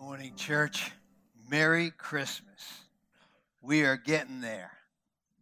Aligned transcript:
morning, 0.00 0.32
church. 0.34 0.92
Merry 1.50 1.90
Christmas. 1.90 2.80
We 3.60 3.82
are 3.82 3.98
getting 3.98 4.40
there. 4.40 4.70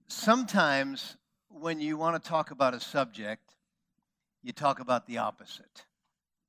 Sometimes 0.09 1.17
when 1.49 1.79
you 1.79 1.97
want 1.97 2.21
to 2.21 2.29
talk 2.29 2.51
about 2.51 2.75
a 2.75 2.81
subject, 2.81 3.55
you 4.43 4.53
talk 4.53 4.81
about 4.81 5.07
the 5.07 5.19
opposite. 5.19 5.85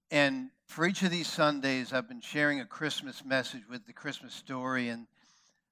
And 0.10 0.50
for 0.66 0.88
each 0.88 1.04
of 1.04 1.12
these 1.12 1.28
Sundays, 1.28 1.94
I've 1.94 2.08
been 2.08 2.20
sharing 2.20 2.62
a 2.62 2.66
Christmas 2.66 3.24
message 3.24 3.62
with 3.70 3.86
the 3.86 3.94
Christmas 3.94 4.34
story, 4.34 4.90
and 4.90 5.06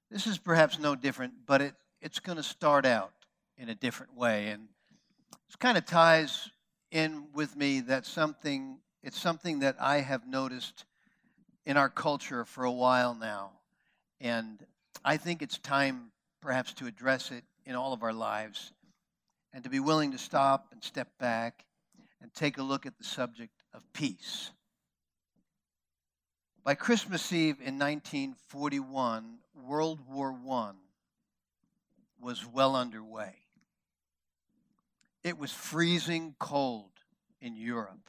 this 0.08 0.28
is 0.28 0.38
perhaps 0.38 0.78
no 0.78 0.94
different, 0.94 1.32
but 1.44 1.60
it, 1.60 1.74
it's 2.00 2.20
going 2.20 2.36
to 2.36 2.44
start 2.44 2.86
out 2.86 3.10
in 3.56 3.68
a 3.68 3.74
different 3.74 4.16
way. 4.16 4.50
And 4.50 4.68
this 5.48 5.56
kind 5.56 5.76
of 5.76 5.84
ties 5.86 6.48
in 6.92 7.26
with 7.34 7.56
me 7.56 7.80
that 7.80 8.06
something, 8.06 8.78
it's 9.02 9.20
something 9.20 9.58
that 9.58 9.74
I 9.80 10.02
have 10.02 10.24
noticed 10.24 10.84
in 11.68 11.76
our 11.76 11.90
culture 11.90 12.46
for 12.46 12.64
a 12.64 12.72
while 12.72 13.14
now. 13.14 13.50
And 14.22 14.64
I 15.04 15.18
think 15.18 15.42
it's 15.42 15.58
time 15.58 16.10
perhaps 16.40 16.72
to 16.74 16.86
address 16.86 17.30
it 17.30 17.44
in 17.66 17.74
all 17.74 17.92
of 17.92 18.02
our 18.02 18.14
lives 18.14 18.72
and 19.52 19.62
to 19.64 19.68
be 19.68 19.78
willing 19.78 20.12
to 20.12 20.18
stop 20.18 20.68
and 20.72 20.82
step 20.82 21.08
back 21.20 21.66
and 22.22 22.32
take 22.32 22.56
a 22.56 22.62
look 22.62 22.86
at 22.86 22.96
the 22.96 23.04
subject 23.04 23.52
of 23.74 23.84
peace. 23.92 24.50
By 26.64 26.74
Christmas 26.74 27.30
Eve 27.34 27.58
in 27.60 27.78
1941, 27.78 29.36
World 29.66 30.00
War 30.08 30.34
I 30.50 30.70
was 32.18 32.46
well 32.46 32.76
underway. 32.76 33.34
It 35.22 35.36
was 35.36 35.52
freezing 35.52 36.34
cold 36.38 36.92
in 37.42 37.56
Europe 37.56 38.08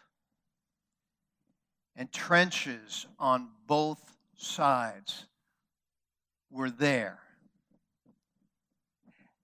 and 1.99 2.13
trenches 2.13 3.05
on 3.19 3.49
both 3.67 4.17
sides 4.37 5.25
were 6.49 6.69
there. 6.69 7.19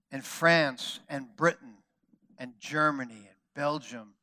And 0.09 0.23
France 0.23 1.02
and 1.09 1.36
Britain 1.36 1.73
and 2.38 2.53
Germany 2.58 3.28
and 3.28 3.36
Belgium 3.56 4.14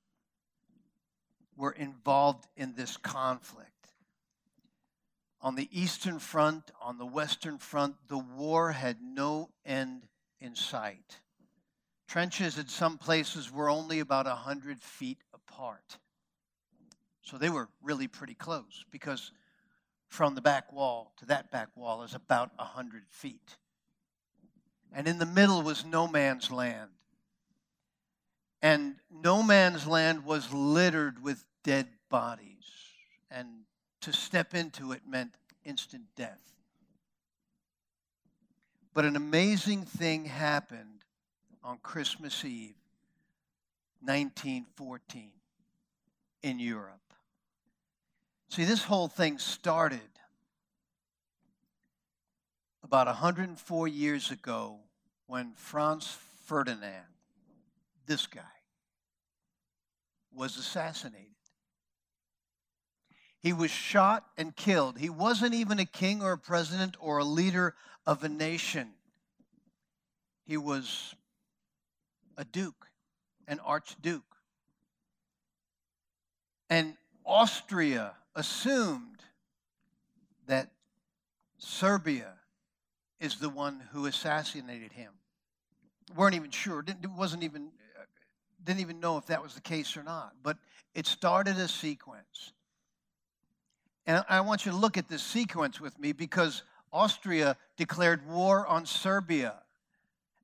were 1.58 1.72
involved 1.72 2.46
in 2.56 2.74
this 2.74 2.96
conflict. 2.96 3.68
On 5.42 5.54
the 5.54 5.68
Eastern 5.70 6.18
Front, 6.18 6.70
on 6.80 6.96
the 6.96 7.04
Western 7.04 7.58
Front, 7.58 7.96
the 8.08 8.18
war 8.18 8.72
had 8.72 8.96
no 9.02 9.50
end 9.66 10.08
in 10.40 10.54
sight. 10.54 11.20
Trenches 12.08 12.56
in 12.56 12.68
some 12.68 12.96
places 12.96 13.52
were 13.52 13.68
only 13.68 14.00
about 14.00 14.24
100 14.24 14.80
feet 14.80 15.18
apart. 15.34 15.98
So 17.22 17.38
they 17.38 17.50
were 17.50 17.68
really 17.82 18.08
pretty 18.08 18.34
close 18.34 18.84
because 18.90 19.32
from 20.08 20.34
the 20.34 20.40
back 20.40 20.72
wall 20.72 21.12
to 21.18 21.26
that 21.26 21.50
back 21.50 21.68
wall 21.74 22.02
is 22.02 22.14
about 22.14 22.50
100 22.56 23.04
feet. 23.08 23.56
And 24.92 25.08
in 25.08 25.18
the 25.18 25.26
middle 25.26 25.62
was 25.62 25.84
no 25.84 26.06
man's 26.06 26.50
land. 26.50 26.90
And 28.60 28.96
no 29.10 29.42
man's 29.42 29.86
land 29.86 30.24
was 30.24 30.52
littered 30.52 31.22
with 31.22 31.44
dead 31.64 31.88
bodies. 32.10 32.64
And 33.30 33.48
to 34.02 34.12
step 34.12 34.54
into 34.54 34.92
it 34.92 35.02
meant 35.08 35.34
instant 35.64 36.04
death. 36.16 36.42
But 38.94 39.04
an 39.06 39.16
amazing 39.16 39.84
thing 39.84 40.26
happened 40.26 41.04
on 41.64 41.78
Christmas 41.78 42.44
Eve, 42.44 42.74
1914, 44.02 45.30
in 46.42 46.58
Europe. 46.58 47.01
See, 48.52 48.64
this 48.64 48.84
whole 48.84 49.08
thing 49.08 49.38
started 49.38 50.10
about 52.84 53.06
104 53.06 53.88
years 53.88 54.30
ago 54.30 54.76
when 55.26 55.54
Franz 55.56 56.18
Ferdinand, 56.44 57.06
this 58.04 58.26
guy, 58.26 58.42
was 60.34 60.58
assassinated. 60.58 61.28
He 63.40 63.54
was 63.54 63.70
shot 63.70 64.26
and 64.36 64.54
killed. 64.54 64.98
He 64.98 65.08
wasn't 65.08 65.54
even 65.54 65.78
a 65.78 65.86
king 65.86 66.22
or 66.22 66.32
a 66.32 66.38
president 66.38 66.98
or 67.00 67.16
a 67.16 67.24
leader 67.24 67.74
of 68.06 68.22
a 68.22 68.28
nation. 68.28 68.90
He 70.44 70.58
was 70.58 71.14
a 72.36 72.44
duke, 72.44 72.88
an 73.48 73.60
archduke. 73.60 74.36
And 76.68 76.98
Austria 77.24 78.12
assumed 78.34 79.20
that 80.46 80.70
Serbia 81.58 82.34
is 83.20 83.36
the 83.36 83.48
one 83.48 83.82
who 83.92 84.06
assassinated 84.06 84.92
him. 84.92 85.12
weren't 86.16 86.34
even 86.34 86.50
sure. 86.50 86.82
Didn't, 86.82 87.16
wasn't 87.16 87.44
even 87.44 87.70
uh, 87.98 88.04
didn't 88.64 88.80
even 88.80 89.00
know 89.00 89.16
if 89.16 89.26
that 89.26 89.42
was 89.42 89.54
the 89.54 89.60
case 89.60 89.96
or 89.96 90.02
not. 90.02 90.32
But 90.42 90.58
it 90.94 91.06
started 91.06 91.56
a 91.56 91.68
sequence. 91.68 92.52
And 94.06 94.24
I 94.28 94.40
want 94.40 94.66
you 94.66 94.72
to 94.72 94.78
look 94.78 94.98
at 94.98 95.08
this 95.08 95.22
sequence 95.22 95.80
with 95.80 95.98
me 95.98 96.12
because 96.12 96.64
Austria 96.92 97.56
declared 97.76 98.28
war 98.28 98.66
on 98.66 98.84
Serbia. 98.84 99.54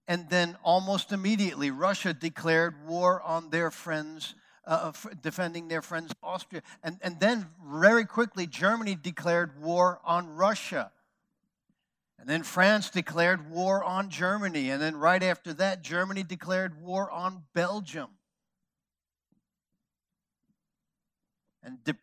And 0.07 0.31
then 0.31 0.57
almost 0.63 1.13
immediately, 1.13 1.71
Russia 1.71 2.15
declared 2.15 2.87
war 2.87 3.21
on 3.21 3.51
their 3.51 3.71
friends 3.71 4.35
uh, 4.69 4.93
defending 5.23 5.67
their 5.69 5.81
friends 5.81 6.13
Austria. 6.23 6.63
And, 6.85 6.99
and 7.01 7.19
then 7.19 7.47
very 7.67 8.05
quickly, 8.05 8.47
Germany 8.47 8.97
declared 9.01 9.61
war 9.63 9.99
on 10.05 10.37
Russia. 10.37 10.93
And 12.21 12.29
then 12.29 12.43
France 12.43 12.91
declared 12.91 13.51
war 13.51 13.83
on 13.83 14.11
Germany. 14.11 14.71
And 14.71 14.81
then 14.81 14.97
right 14.97 15.23
after 15.23 15.55
that, 15.55 15.83
Germany 15.83 16.23
declared 16.23 16.83
war 16.83 17.11
on 17.11 17.45
Belgium. 17.55 18.11
And 21.63 21.83
de- 21.85 21.97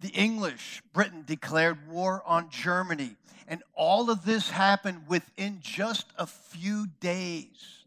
the 0.00 0.08
English, 0.08 0.82
Britain, 0.92 1.22
declared 1.24 1.88
war 1.88 2.22
on 2.26 2.50
Germany. 2.50 3.16
And 3.46 3.62
all 3.74 4.10
of 4.10 4.24
this 4.24 4.50
happened 4.50 5.02
within 5.06 5.58
just 5.60 6.06
a 6.18 6.26
few 6.26 6.88
days. 7.00 7.79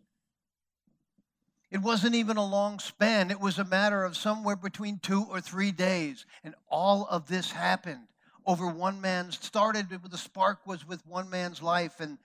It 1.74 1.82
wasn't 1.82 2.14
even 2.14 2.38
a 2.38 2.46
long 2.46 2.78
span. 2.78 3.32
It 3.32 3.40
was 3.40 3.58
a 3.58 3.66
matter 3.66 4.04
of 4.04 4.16
somewhere 4.16 4.56
between 4.56 5.00
two 5.00 5.26
or 5.28 5.42
three 5.42 5.72
days. 5.72 6.28
And 6.44 6.54
all 6.70 7.08
of 7.10 7.28
this 7.28 7.52
happened 7.52 8.04
over 8.46 8.68
one 8.68 9.02
man's, 9.02 9.44
started 9.44 9.88
the 9.90 10.18
spark 10.20 10.68
was 10.68 10.88
with 10.88 11.04
one 11.08 11.32
man's 11.32 11.64
life. 11.64 12.00
And, 12.00 12.20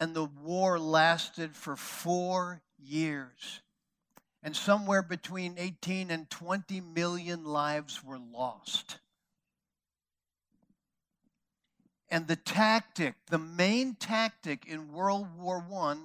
and 0.00 0.16
the 0.16 0.24
war 0.24 0.80
lasted 0.80 1.54
for 1.54 1.76
four 1.76 2.60
years. 2.76 3.60
And 4.42 4.56
somewhere 4.56 5.02
between 5.02 5.54
18 5.56 6.10
and 6.10 6.28
20 6.28 6.80
million 6.80 7.44
lives 7.44 8.02
were 8.02 8.18
lost. 8.18 8.98
And 12.10 12.26
the 12.26 12.34
tactic, 12.34 13.14
the 13.30 13.38
main 13.38 13.94
tactic 13.94 14.66
in 14.66 14.90
World 14.92 15.28
War 15.38 15.64
I 15.72 15.98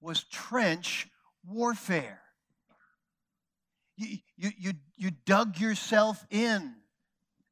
was 0.00 0.24
trench 0.24 1.10
warfare. 1.48 2.20
You, 3.96 4.18
you, 4.36 4.50
you, 4.58 4.72
you 4.96 5.10
dug 5.24 5.58
yourself 5.58 6.24
in, 6.30 6.74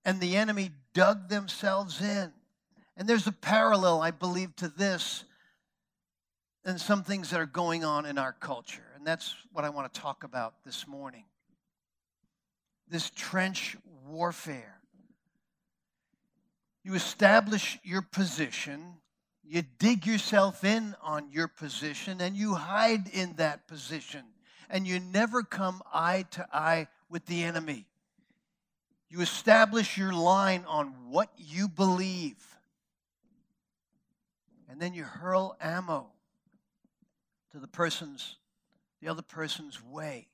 and 0.04 0.20
the 0.20 0.36
enemy 0.36 0.70
dug 0.94 1.28
themselves 1.28 2.00
in. 2.00 2.32
And 2.96 3.08
there's 3.08 3.26
a 3.26 3.32
parallel, 3.32 4.00
I 4.00 4.10
believe, 4.10 4.54
to 4.56 4.68
this 4.68 5.24
and 6.64 6.80
some 6.80 7.02
things 7.02 7.30
that 7.30 7.40
are 7.40 7.46
going 7.46 7.84
on 7.84 8.06
in 8.06 8.18
our 8.18 8.32
culture. 8.32 8.82
And 8.96 9.06
that's 9.06 9.34
what 9.52 9.64
I 9.64 9.70
want 9.70 9.92
to 9.92 10.00
talk 10.00 10.24
about 10.24 10.54
this 10.64 10.86
morning. 10.86 11.24
This 12.88 13.10
trench 13.10 13.76
warfare. 14.06 14.80
You 16.84 16.94
establish 16.94 17.78
your 17.82 18.02
position 18.02 18.94
you 19.44 19.62
dig 19.78 20.06
yourself 20.06 20.64
in 20.64 20.94
on 21.02 21.30
your 21.30 21.48
position 21.48 22.20
and 22.20 22.36
you 22.36 22.54
hide 22.54 23.08
in 23.08 23.34
that 23.36 23.66
position. 23.66 24.24
And 24.70 24.86
you 24.86 25.00
never 25.00 25.42
come 25.42 25.82
eye 25.92 26.24
to 26.30 26.46
eye 26.52 26.88
with 27.10 27.26
the 27.26 27.42
enemy. 27.42 27.86
You 29.10 29.20
establish 29.20 29.98
your 29.98 30.12
line 30.12 30.64
on 30.66 31.10
what 31.10 31.30
you 31.36 31.68
believe. 31.68 32.36
And 34.70 34.80
then 34.80 34.94
you 34.94 35.04
hurl 35.04 35.56
ammo 35.60 36.06
to 37.50 37.58
the 37.58 37.68
person's 37.68 38.36
the 39.02 39.08
other 39.08 39.22
person's 39.22 39.82
way. 39.82 40.28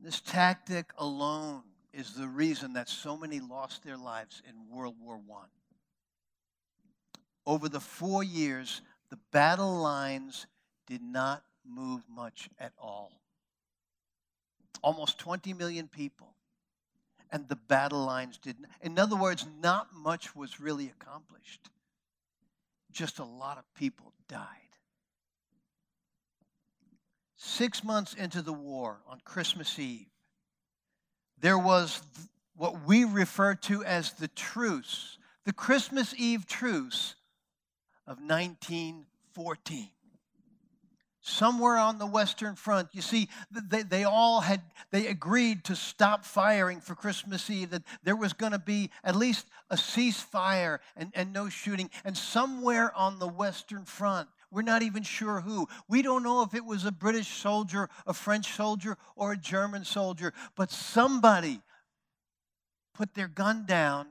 This 0.00 0.20
tactic 0.20 0.92
alone 0.98 1.62
is 1.92 2.14
the 2.14 2.26
reason 2.26 2.74
that 2.74 2.88
so 2.88 3.16
many 3.16 3.40
lost 3.40 3.84
their 3.84 3.96
lives 3.96 4.42
in 4.46 4.76
World 4.76 4.96
War 5.00 5.16
I 5.16 5.46
over 7.46 7.68
the 7.68 7.80
four 7.80 8.24
years, 8.24 8.82
the 9.08 9.18
battle 9.32 9.76
lines 9.76 10.46
did 10.86 11.02
not 11.02 11.42
move 11.64 12.02
much 12.08 12.48
at 12.58 12.72
all. 12.78 13.12
Almost 14.82 15.18
20 15.18 15.52
million 15.54 15.88
people. 15.88 16.32
and 17.32 17.48
the 17.48 17.56
battle 17.56 18.04
lines 18.04 18.38
didn't. 18.38 18.66
In 18.80 19.00
other 19.00 19.16
words, 19.16 19.44
not 19.60 19.88
much 19.92 20.36
was 20.36 20.60
really 20.60 20.86
accomplished. 20.86 21.70
Just 22.92 23.18
a 23.18 23.24
lot 23.24 23.58
of 23.58 23.64
people 23.74 24.12
died. 24.28 24.46
Six 27.34 27.82
months 27.82 28.14
into 28.14 28.42
the 28.42 28.52
war, 28.52 29.00
on 29.08 29.20
Christmas 29.24 29.76
Eve, 29.76 30.06
there 31.38 31.58
was 31.58 32.00
what 32.54 32.86
we 32.86 33.04
refer 33.04 33.54
to 33.54 33.84
as 33.84 34.12
the 34.12 34.28
truce, 34.28 35.18
the 35.44 35.52
Christmas 35.52 36.14
Eve 36.16 36.46
truce 36.46 37.16
of 38.06 38.18
1914 38.18 39.88
somewhere 41.20 41.76
on 41.76 41.98
the 41.98 42.06
western 42.06 42.54
front 42.54 42.88
you 42.92 43.02
see 43.02 43.28
they, 43.50 43.82
they 43.82 44.04
all 44.04 44.40
had 44.40 44.60
they 44.92 45.08
agreed 45.08 45.64
to 45.64 45.74
stop 45.74 46.24
firing 46.24 46.80
for 46.80 46.94
christmas 46.94 47.50
eve 47.50 47.70
that 47.70 47.82
there 48.04 48.14
was 48.14 48.32
going 48.32 48.52
to 48.52 48.60
be 48.60 48.90
at 49.02 49.16
least 49.16 49.46
a 49.70 49.76
ceasefire 49.76 50.78
and, 50.96 51.10
and 51.14 51.32
no 51.32 51.48
shooting. 51.48 51.90
And 52.04 52.16
somewhere 52.16 52.92
on 52.94 53.18
the 53.18 53.28
western 53.28 53.84
front 53.84 54.28
we're 54.52 54.62
not 54.62 54.82
even 54.82 55.02
sure 55.02 55.40
who. 55.40 55.66
We 55.88 56.02
don't 56.02 56.22
know 56.22 56.42
if 56.42 56.54
it 56.54 56.64
was 56.64 56.84
a 56.84 56.92
british 56.92 57.28
soldier 57.28 57.88
a 58.06 58.14
french 58.14 58.54
soldier 58.54 58.96
or 59.16 59.32
a 59.32 59.36
german 59.36 59.84
soldier 59.84 60.32
but 60.56 60.70
somebody 60.70 61.60
put 62.94 63.14
their 63.14 63.28
gun 63.28 63.66
down 63.66 64.06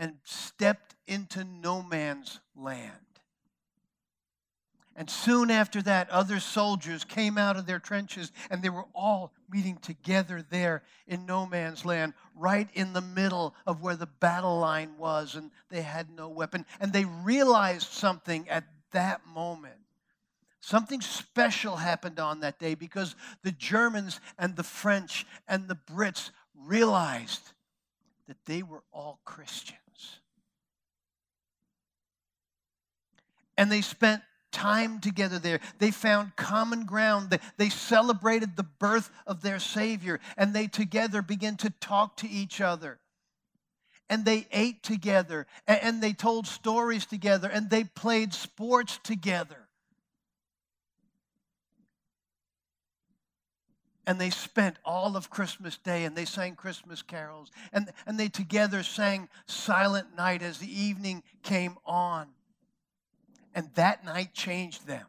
and 0.00 0.14
stepped 0.24 0.96
into 1.06 1.44
no 1.44 1.80
man's 1.80 2.40
land 2.56 3.10
and 5.00 5.08
soon 5.08 5.50
after 5.50 5.80
that, 5.80 6.10
other 6.10 6.40
soldiers 6.40 7.04
came 7.04 7.38
out 7.38 7.56
of 7.56 7.64
their 7.64 7.78
trenches 7.78 8.32
and 8.50 8.62
they 8.62 8.68
were 8.68 8.84
all 8.94 9.32
meeting 9.50 9.78
together 9.78 10.44
there 10.50 10.82
in 11.06 11.24
no 11.24 11.46
man's 11.46 11.86
land, 11.86 12.12
right 12.36 12.68
in 12.74 12.92
the 12.92 13.00
middle 13.00 13.54
of 13.66 13.80
where 13.80 13.96
the 13.96 14.04
battle 14.04 14.58
line 14.58 14.98
was, 14.98 15.36
and 15.36 15.52
they 15.70 15.80
had 15.80 16.10
no 16.10 16.28
weapon. 16.28 16.66
And 16.80 16.92
they 16.92 17.06
realized 17.06 17.88
something 17.88 18.46
at 18.50 18.64
that 18.90 19.22
moment. 19.26 19.78
Something 20.60 21.00
special 21.00 21.76
happened 21.76 22.20
on 22.20 22.40
that 22.40 22.58
day 22.58 22.74
because 22.74 23.16
the 23.42 23.52
Germans 23.52 24.20
and 24.38 24.54
the 24.54 24.62
French 24.62 25.24
and 25.48 25.66
the 25.66 25.78
Brits 25.90 26.30
realized 26.54 27.52
that 28.28 28.44
they 28.44 28.62
were 28.62 28.82
all 28.92 29.20
Christians. 29.24 29.78
And 33.60 33.70
they 33.70 33.82
spent 33.82 34.22
time 34.52 35.00
together 35.00 35.38
there. 35.38 35.60
They 35.78 35.90
found 35.90 36.34
common 36.34 36.86
ground. 36.86 37.28
They, 37.28 37.40
they 37.58 37.68
celebrated 37.68 38.56
the 38.56 38.62
birth 38.62 39.10
of 39.26 39.42
their 39.42 39.58
Savior, 39.58 40.18
and 40.38 40.54
they 40.54 40.66
together 40.66 41.20
began 41.20 41.58
to 41.58 41.68
talk 41.78 42.16
to 42.16 42.28
each 42.28 42.62
other. 42.62 43.00
And 44.08 44.24
they 44.24 44.46
ate 44.50 44.82
together, 44.82 45.46
and, 45.66 45.80
and 45.82 46.02
they 46.02 46.14
told 46.14 46.46
stories 46.46 47.04
together, 47.04 47.50
and 47.52 47.68
they 47.68 47.84
played 47.84 48.32
sports 48.32 48.98
together. 49.04 49.68
and 54.06 54.18
they 54.20 54.30
spent 54.30 54.76
all 54.84 55.16
of 55.16 55.30
Christmas 55.30 55.76
Day 55.76 56.04
and 56.04 56.16
they 56.16 56.24
sang 56.24 56.56
Christmas 56.56 57.00
carols 57.00 57.52
and, 57.72 57.92
and 58.06 58.18
they 58.18 58.28
together 58.28 58.82
sang 58.82 59.28
Silent 59.46 60.16
Night 60.16 60.42
as 60.42 60.58
the 60.58 60.80
evening 60.82 61.22
came 61.44 61.76
on. 61.86 62.26
And 63.54 63.68
that 63.74 64.04
night 64.04 64.32
changed 64.32 64.86
them. 64.86 65.06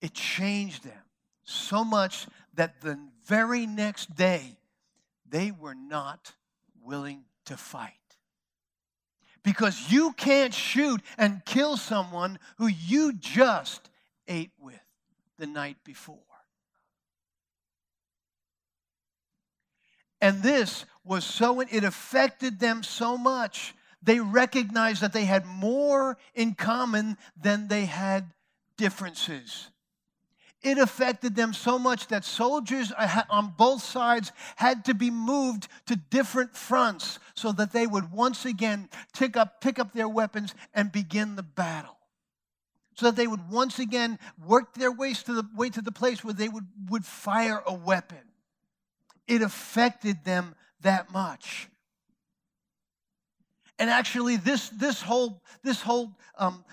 It 0.00 0.14
changed 0.14 0.84
them 0.84 1.02
so 1.44 1.84
much 1.84 2.26
that 2.54 2.80
the 2.80 2.98
very 3.24 3.66
next 3.66 4.14
day 4.14 4.58
they 5.28 5.50
were 5.50 5.74
not 5.74 6.32
willing 6.82 7.24
to 7.46 7.56
fight. 7.56 7.92
Because 9.42 9.92
you 9.92 10.12
can't 10.12 10.52
shoot 10.52 11.00
and 11.16 11.44
kill 11.44 11.76
someone 11.76 12.38
who 12.58 12.66
you 12.66 13.12
just 13.12 13.90
ate 14.26 14.50
with 14.58 14.80
the 15.38 15.46
night 15.46 15.76
before. 15.84 16.18
And 20.20 20.42
this 20.42 20.84
was 21.04 21.24
so, 21.24 21.60
it 21.60 21.84
affected 21.84 22.58
them 22.58 22.82
so 22.82 23.16
much 23.16 23.74
they 24.06 24.20
recognized 24.20 25.02
that 25.02 25.12
they 25.12 25.24
had 25.24 25.44
more 25.44 26.16
in 26.34 26.54
common 26.54 27.18
than 27.40 27.68
they 27.68 27.84
had 27.84 28.32
differences. 28.76 29.68
It 30.62 30.78
affected 30.78 31.36
them 31.36 31.52
so 31.52 31.78
much 31.78 32.06
that 32.08 32.24
soldiers 32.24 32.92
uh, 32.96 33.22
on 33.28 33.54
both 33.56 33.82
sides 33.82 34.32
had 34.54 34.84
to 34.86 34.94
be 34.94 35.10
moved 35.10 35.68
to 35.86 35.96
different 35.96 36.56
fronts 36.56 37.18
so 37.34 37.52
that 37.52 37.72
they 37.72 37.86
would 37.86 38.12
once 38.12 38.44
again 38.44 38.88
pick 39.12 39.36
up, 39.36 39.60
pick 39.60 39.78
up 39.78 39.92
their 39.92 40.08
weapons 40.08 40.54
and 40.72 40.90
begin 40.90 41.36
the 41.36 41.42
battle. 41.42 41.96
So 42.94 43.06
that 43.06 43.16
they 43.16 43.26
would 43.26 43.50
once 43.50 43.78
again 43.78 44.18
work 44.44 44.74
their 44.74 44.90
ways 44.90 45.22
to 45.24 45.34
the 45.34 45.46
way 45.54 45.68
to 45.68 45.82
the 45.82 45.92
place 45.92 46.24
where 46.24 46.32
they 46.32 46.48
would, 46.48 46.66
would 46.88 47.04
fire 47.04 47.62
a 47.66 47.74
weapon. 47.74 48.18
It 49.28 49.42
affected 49.42 50.24
them 50.24 50.54
that 50.80 51.12
much. 51.12 51.68
And 53.78 53.90
actually, 53.90 54.36
this, 54.36 54.70
this 54.70 55.02
whole, 55.02 55.42
this 55.62 55.82
whole 55.82 56.16
um, 56.38 56.64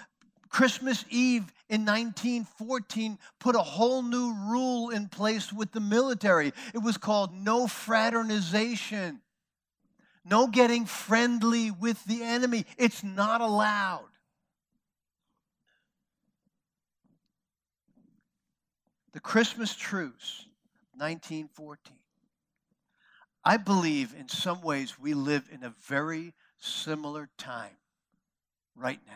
Christmas 0.50 1.04
Eve 1.10 1.52
in 1.68 1.86
1914 1.86 3.18
put 3.40 3.56
a 3.56 3.60
whole 3.60 4.04
new 4.04 4.34
rule 4.48 4.90
in 4.90 5.10
place 5.10 5.52
with 5.52 5.72
the 5.72 5.80
military. 5.80 6.54
It 6.74 6.78
was 6.78 6.98
called 6.98 7.34
no 7.34 7.68
fraternization, 7.68 9.20
no 10.24 10.48
getting 10.48 10.86
friendly 10.86 11.72
with 11.72 12.04
the 12.06 12.24
enemy. 12.24 12.66
It's 12.78 13.04
not 13.04 13.42
allowed. 13.42 14.06
The 19.14 19.20
Christmas 19.20 19.76
truce, 19.76 20.46
1914. 20.98 21.98
I 23.44 23.58
believe 23.58 24.16
in 24.18 24.30
some 24.30 24.62
ways 24.62 25.00
we 25.00 25.14
live 25.14 25.50
in 25.52 25.64
a 25.64 25.74
very 25.88 26.34
similar 26.64 27.30
time 27.38 27.78
right 28.76 29.00
now. 29.06 29.14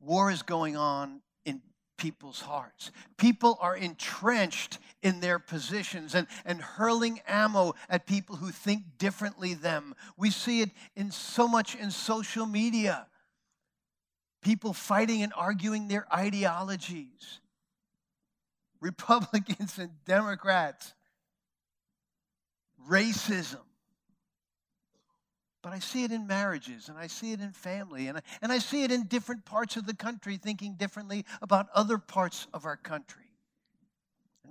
War 0.00 0.30
is 0.30 0.42
going 0.42 0.76
on 0.76 1.20
in 1.44 1.62
people's 1.98 2.40
hearts. 2.40 2.90
People 3.16 3.58
are 3.60 3.76
entrenched 3.76 4.78
in 5.02 5.20
their 5.20 5.38
positions 5.38 6.14
and, 6.14 6.26
and 6.44 6.60
hurling 6.60 7.20
ammo 7.26 7.74
at 7.88 8.06
people 8.06 8.36
who 8.36 8.50
think 8.50 8.98
differently 8.98 9.54
them. 9.54 9.94
We 10.16 10.30
see 10.30 10.60
it 10.62 10.70
in 10.96 11.10
so 11.10 11.46
much 11.46 11.74
in 11.74 11.90
social 11.90 12.46
media. 12.46 13.06
People 14.42 14.72
fighting 14.72 15.22
and 15.22 15.32
arguing 15.36 15.88
their 15.88 16.06
ideologies. 16.14 17.40
Republicans 18.80 19.78
and 19.78 19.90
Democrats 20.04 20.92
racism. 22.88 23.60
But 25.62 25.72
I 25.72 25.78
see 25.78 26.04
it 26.04 26.12
in 26.12 26.26
marriages 26.26 26.88
and 26.88 26.98
I 26.98 27.06
see 27.06 27.32
it 27.32 27.40
in 27.40 27.52
family 27.52 28.08
and 28.08 28.18
I, 28.18 28.22
and 28.42 28.52
I 28.52 28.58
see 28.58 28.84
it 28.84 28.92
in 28.92 29.04
different 29.04 29.46
parts 29.46 29.76
of 29.76 29.86
the 29.86 29.94
country 29.94 30.36
thinking 30.36 30.74
differently 30.74 31.24
about 31.40 31.68
other 31.74 31.96
parts 31.96 32.46
of 32.52 32.66
our 32.66 32.76
country. 32.76 33.24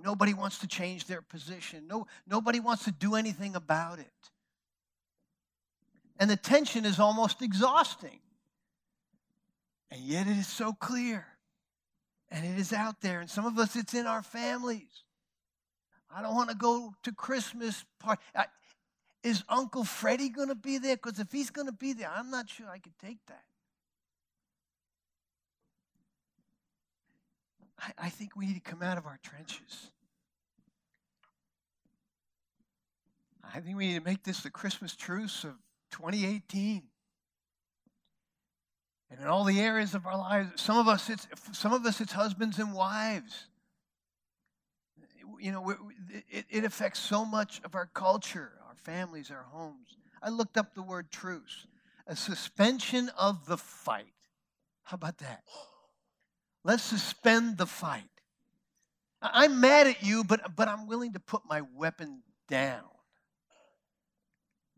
Nobody 0.02 0.34
wants 0.34 0.58
to 0.58 0.66
change 0.66 1.06
their 1.06 1.22
position. 1.22 1.86
No, 1.86 2.06
nobody 2.26 2.60
wants 2.60 2.84
to 2.84 2.92
do 2.92 3.14
anything 3.14 3.54
about 3.54 4.00
it. 4.00 4.06
And 6.18 6.28
the 6.28 6.36
tension 6.36 6.84
is 6.84 6.98
almost 6.98 7.42
exhausting. 7.42 8.20
And 9.90 10.00
yet 10.00 10.26
it 10.26 10.36
is 10.36 10.48
so 10.48 10.72
clear. 10.72 11.26
And 12.30 12.44
it 12.44 12.58
is 12.58 12.72
out 12.72 13.00
there. 13.00 13.20
And 13.20 13.30
some 13.30 13.46
of 13.46 13.58
us, 13.58 13.76
it's 13.76 13.94
in 13.94 14.06
our 14.06 14.22
families. 14.22 15.03
I 16.14 16.22
don't 16.22 16.34
want 16.34 16.50
to 16.50 16.56
go 16.56 16.94
to 17.02 17.12
Christmas 17.12 17.84
party. 17.98 18.22
Is 19.24 19.42
Uncle 19.48 19.84
Freddie 19.84 20.28
going 20.28 20.48
to 20.48 20.54
be 20.54 20.78
there? 20.78 20.96
Because 20.96 21.18
if 21.18 21.32
he's 21.32 21.50
going 21.50 21.66
to 21.66 21.72
be 21.72 21.92
there, 21.92 22.10
I'm 22.14 22.30
not 22.30 22.48
sure 22.48 22.68
I 22.68 22.78
could 22.78 22.96
take 23.00 23.18
that. 23.26 23.42
I, 27.80 28.06
I 28.06 28.08
think 28.10 28.36
we 28.36 28.46
need 28.46 28.54
to 28.54 28.70
come 28.70 28.82
out 28.82 28.96
of 28.96 29.06
our 29.06 29.18
trenches. 29.22 29.90
I 33.42 33.60
think 33.60 33.76
we 33.76 33.88
need 33.88 33.98
to 33.98 34.04
make 34.04 34.22
this 34.22 34.40
the 34.40 34.50
Christmas 34.50 34.94
truce 34.94 35.42
of 35.42 35.52
2018. 35.90 36.82
And 39.10 39.20
in 39.20 39.26
all 39.26 39.44
the 39.44 39.60
areas 39.60 39.94
of 39.94 40.06
our 40.06 40.16
lives, 40.16 40.60
some 40.60 40.76
of 40.76 40.86
us 40.86 41.08
it's 41.10 41.26
some 41.52 41.72
of 41.72 41.84
us 41.86 42.00
it's 42.00 42.12
husbands 42.12 42.58
and 42.58 42.72
wives 42.72 43.46
you 45.44 45.52
know, 45.52 45.76
it, 46.30 46.46
it 46.48 46.64
affects 46.64 46.98
so 46.98 47.22
much 47.22 47.60
of 47.64 47.74
our 47.74 47.84
culture, 47.92 48.52
our 48.66 48.76
families, 48.76 49.30
our 49.30 49.44
homes. 49.50 49.98
I 50.22 50.30
looked 50.30 50.56
up 50.56 50.74
the 50.74 50.82
word 50.82 51.10
truce, 51.10 51.66
a 52.06 52.16
suspension 52.16 53.10
of 53.18 53.44
the 53.44 53.58
fight. 53.58 54.14
How 54.84 54.94
about 54.94 55.18
that? 55.18 55.44
Let's 56.64 56.82
suspend 56.82 57.58
the 57.58 57.66
fight. 57.66 58.08
I'm 59.20 59.60
mad 59.60 59.86
at 59.86 60.02
you, 60.02 60.24
but, 60.24 60.56
but 60.56 60.66
I'm 60.66 60.86
willing 60.86 61.12
to 61.12 61.20
put 61.20 61.42
my 61.46 61.60
weapon 61.76 62.22
down. 62.48 62.84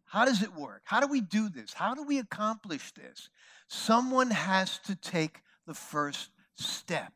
How 0.05 0.25
does 0.25 0.43
it 0.43 0.53
work? 0.53 0.83
How 0.83 0.99
do 0.99 1.07
we 1.07 1.21
do 1.21 1.49
this? 1.49 1.73
How 1.75 1.95
do 1.95 2.03
we 2.03 2.19
accomplish 2.19 2.91
this? 2.91 3.29
Someone 3.69 4.33
has 4.33 4.79
to 4.87 4.97
take 4.97 5.43
the 5.65 5.75
first 5.75 6.31
step. 6.57 7.13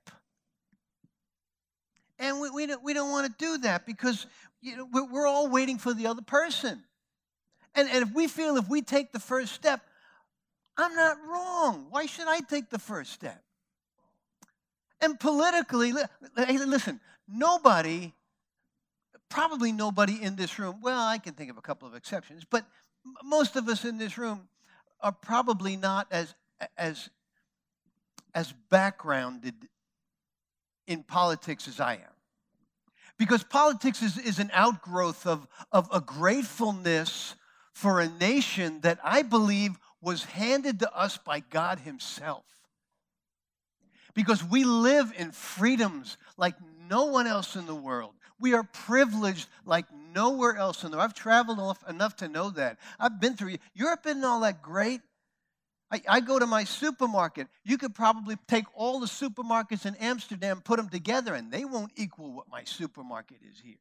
And 2.20 2.38
we, 2.38 2.50
we, 2.50 2.66
don't, 2.66 2.84
we 2.84 2.92
don't 2.92 3.10
want 3.10 3.26
to 3.26 3.44
do 3.44 3.58
that 3.62 3.86
because 3.86 4.26
you 4.60 4.76
know, 4.76 5.06
we're, 5.10 5.26
all 5.26 5.48
waiting 5.48 5.78
for 5.78 5.94
the 5.94 6.06
other 6.06 6.22
person. 6.22 6.84
And, 7.74 7.88
and 7.88 8.02
if 8.02 8.14
we 8.14 8.28
feel 8.28 8.56
if 8.56 8.68
we 8.68 8.82
take 8.82 9.10
the 9.10 9.18
first 9.18 9.52
step, 9.54 9.80
I'm 10.76 10.94
not 10.94 11.16
wrong. 11.26 11.86
Why 11.88 12.06
should 12.06 12.28
I 12.28 12.40
take 12.40 12.68
the 12.68 12.78
first 12.78 13.12
step? 13.12 13.42
And 15.00 15.18
politically, 15.18 15.94
hey, 16.36 16.58
listen, 16.58 17.00
nobody, 17.26 18.12
probably 19.30 19.72
nobody 19.72 20.22
in 20.22 20.36
this 20.36 20.58
room, 20.58 20.80
well, 20.82 21.00
I 21.00 21.16
can 21.16 21.32
think 21.32 21.50
of 21.50 21.56
a 21.56 21.62
couple 21.62 21.88
of 21.88 21.94
exceptions, 21.94 22.44
but 22.44 22.66
most 23.24 23.56
of 23.56 23.66
us 23.68 23.86
in 23.86 23.96
this 23.96 24.18
room 24.18 24.48
are 25.00 25.12
probably 25.12 25.76
not 25.76 26.06
as, 26.10 26.34
as, 26.76 27.08
as 28.34 28.52
backgrounded 28.68 29.54
in 30.90 31.04
politics 31.04 31.68
as 31.68 31.78
I 31.78 31.94
am. 31.94 32.14
Because 33.16 33.44
politics 33.44 34.02
is, 34.02 34.18
is 34.18 34.40
an 34.40 34.50
outgrowth 34.52 35.24
of, 35.24 35.46
of 35.70 35.88
a 35.92 36.00
gratefulness 36.00 37.36
for 37.72 38.00
a 38.00 38.08
nation 38.08 38.80
that 38.80 38.98
I 39.04 39.22
believe 39.22 39.78
was 40.02 40.24
handed 40.24 40.80
to 40.80 40.92
us 40.92 41.16
by 41.16 41.40
God 41.40 41.78
Himself. 41.78 42.44
Because 44.14 44.42
we 44.42 44.64
live 44.64 45.12
in 45.16 45.30
freedoms 45.30 46.16
like 46.36 46.56
no 46.88 47.04
one 47.04 47.28
else 47.28 47.54
in 47.54 47.66
the 47.66 47.74
world. 47.74 48.14
We 48.40 48.54
are 48.54 48.64
privileged 48.64 49.48
like 49.64 49.86
nowhere 50.12 50.56
else 50.56 50.82
in 50.82 50.90
the 50.90 50.96
world. 50.96 51.08
I've 51.08 51.14
traveled 51.14 51.76
enough 51.88 52.16
to 52.16 52.28
know 52.28 52.50
that. 52.50 52.78
I've 52.98 53.20
been 53.20 53.36
through 53.36 53.58
Europe 53.74 54.06
isn't 54.06 54.24
all 54.24 54.40
that 54.40 54.60
great. 54.60 55.02
I, 55.90 56.02
I, 56.08 56.20
go 56.20 56.38
to 56.38 56.46
my 56.46 56.64
supermarket. 56.64 57.48
You 57.64 57.76
could 57.76 57.94
probably 57.94 58.36
take 58.46 58.66
all 58.74 59.00
the 59.00 59.06
supermarkets 59.06 59.86
in 59.86 59.96
Amsterdam, 59.96 60.60
put 60.62 60.76
them 60.76 60.88
together, 60.88 61.34
and 61.34 61.50
they 61.50 61.64
won't 61.64 61.92
equal 61.96 62.32
what 62.32 62.48
my 62.48 62.62
supermarket 62.64 63.38
is 63.50 63.60
here. 63.62 63.78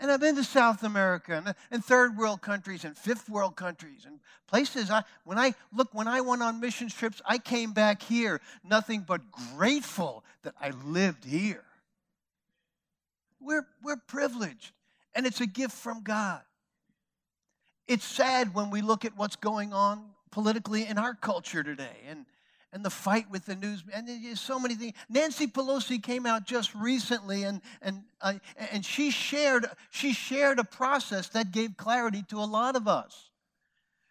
And 0.00 0.12
I've 0.12 0.20
been 0.20 0.36
to 0.36 0.44
South 0.44 0.84
America 0.84 1.34
and, 1.34 1.54
and, 1.72 1.84
third 1.84 2.16
world 2.16 2.40
countries 2.40 2.84
and 2.84 2.96
fifth 2.96 3.28
world 3.28 3.56
countries 3.56 4.04
and 4.06 4.20
places. 4.46 4.90
I, 4.90 5.02
when 5.24 5.38
I 5.38 5.54
look, 5.74 5.92
when 5.92 6.06
I 6.06 6.20
went 6.20 6.40
on 6.40 6.60
mission 6.60 6.88
trips, 6.88 7.20
I 7.26 7.38
came 7.38 7.72
back 7.72 8.02
here 8.02 8.40
nothing 8.62 9.04
but 9.06 9.20
grateful 9.56 10.24
that 10.42 10.54
I 10.60 10.70
lived 10.70 11.24
here. 11.24 11.64
We're, 13.40 13.66
we're 13.82 13.96
privileged, 13.96 14.72
and 15.14 15.26
it's 15.26 15.40
a 15.40 15.46
gift 15.46 15.74
from 15.74 16.02
God. 16.02 16.42
It's 17.88 18.04
sad 18.04 18.54
when 18.54 18.68
we 18.70 18.82
look 18.82 19.06
at 19.06 19.16
what's 19.16 19.36
going 19.36 19.72
on 19.72 20.04
politically 20.30 20.86
in 20.86 20.98
our 20.98 21.14
culture 21.14 21.62
today 21.62 21.96
and, 22.06 22.26
and 22.70 22.84
the 22.84 22.90
fight 22.90 23.30
with 23.30 23.46
the 23.46 23.56
news. 23.56 23.82
And 23.94 24.06
there's 24.06 24.40
so 24.40 24.58
many 24.58 24.74
things. 24.74 24.92
Nancy 25.08 25.46
Pelosi 25.46 26.00
came 26.02 26.26
out 26.26 26.44
just 26.44 26.74
recently 26.74 27.44
and, 27.44 27.62
and, 27.80 28.02
uh, 28.20 28.34
and 28.70 28.84
she, 28.84 29.10
shared, 29.10 29.66
she 29.88 30.12
shared 30.12 30.58
a 30.58 30.64
process 30.64 31.28
that 31.30 31.50
gave 31.50 31.78
clarity 31.78 32.22
to 32.28 32.36
a 32.36 32.44
lot 32.44 32.76
of 32.76 32.86
us. 32.86 33.30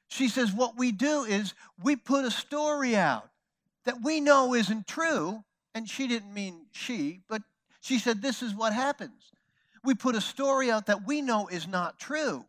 She 0.08 0.28
says, 0.28 0.52
What 0.52 0.76
we 0.76 0.92
do 0.92 1.24
is 1.26 1.54
we 1.84 1.96
put 1.96 2.26
a 2.26 2.32
story 2.32 2.96
out 2.96 3.30
that 3.86 4.02
we 4.02 4.20
know 4.20 4.56
isn't 4.56 4.88
true. 4.88 5.44
And 5.76 5.88
she 5.88 6.08
didn't 6.08 6.34
mean 6.34 6.66
she, 6.72 7.20
but 7.30 7.44
she 7.82 8.00
said, 8.00 8.24
This 8.24 8.42
is 8.42 8.56
what 8.56 8.74
happens. 8.74 9.32
We 9.84 9.94
put 9.94 10.16
a 10.16 10.22
story 10.22 10.72
out 10.72 10.88
that 10.88 11.06
we 11.06 11.22
know 11.22 11.48
is 11.48 11.68
not 11.68 12.00
true 12.00 12.46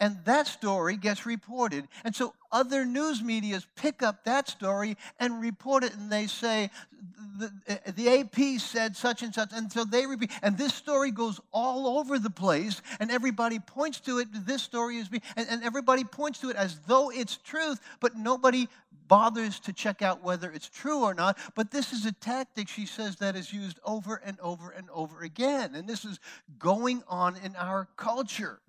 and 0.00 0.16
that 0.24 0.46
story 0.46 0.96
gets 0.96 1.26
reported. 1.26 1.88
And 2.04 2.14
so 2.14 2.34
other 2.52 2.84
news 2.84 3.22
medias 3.22 3.66
pick 3.76 4.02
up 4.02 4.24
that 4.24 4.48
story 4.48 4.96
and 5.18 5.40
report 5.40 5.84
it, 5.84 5.94
and 5.94 6.10
they 6.10 6.26
say, 6.26 6.70
the, 7.38 7.52
the 7.92 8.08
AP 8.20 8.60
said 8.60 8.96
such 8.96 9.22
and 9.22 9.34
such, 9.34 9.50
and 9.52 9.70
so 9.70 9.84
they 9.84 10.06
repeat. 10.06 10.30
And 10.42 10.58
this 10.58 10.74
story 10.74 11.10
goes 11.10 11.40
all 11.52 11.98
over 11.98 12.18
the 12.18 12.30
place, 12.30 12.82
and 13.00 13.10
everybody 13.10 13.58
points 13.58 14.00
to 14.00 14.18
it. 14.18 14.28
This 14.32 14.62
story 14.62 14.96
is, 14.96 15.08
and, 15.36 15.46
and 15.48 15.62
everybody 15.62 16.04
points 16.04 16.40
to 16.40 16.50
it 16.50 16.56
as 16.56 16.78
though 16.86 17.10
it's 17.10 17.36
truth, 17.36 17.80
but 18.00 18.16
nobody 18.16 18.68
bothers 19.06 19.58
to 19.60 19.72
check 19.72 20.02
out 20.02 20.22
whether 20.22 20.50
it's 20.50 20.68
true 20.68 21.02
or 21.02 21.14
not. 21.14 21.38
But 21.54 21.70
this 21.70 21.92
is 21.92 22.06
a 22.06 22.12
tactic, 22.12 22.68
she 22.68 22.86
says, 22.86 23.16
that 23.16 23.36
is 23.36 23.52
used 23.52 23.80
over 23.84 24.20
and 24.24 24.38
over 24.40 24.70
and 24.70 24.88
over 24.90 25.22
again. 25.22 25.74
And 25.74 25.88
this 25.88 26.04
is 26.04 26.20
going 26.58 27.02
on 27.08 27.36
in 27.42 27.56
our 27.56 27.88
culture 27.96 28.60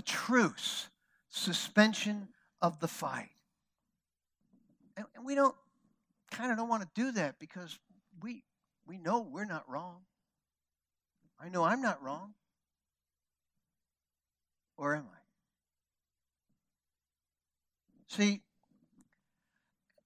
a 0.00 0.02
truce, 0.02 0.88
suspension 1.28 2.28
of 2.62 2.80
the 2.80 2.88
fight. 2.88 3.28
And, 4.96 5.04
and 5.14 5.26
we 5.26 5.34
don't 5.34 5.54
kind 6.30 6.50
of 6.50 6.56
don't 6.56 6.70
want 6.70 6.82
to 6.82 6.88
do 6.94 7.12
that 7.12 7.38
because 7.38 7.78
we 8.22 8.42
we 8.86 8.96
know 8.96 9.20
we're 9.20 9.44
not 9.44 9.68
wrong. 9.68 9.98
I 11.38 11.50
know 11.50 11.64
I'm 11.64 11.82
not 11.82 12.02
wrong. 12.02 12.32
Or 14.78 14.94
am 14.94 15.04
I? 15.04 15.18
See, 18.08 18.40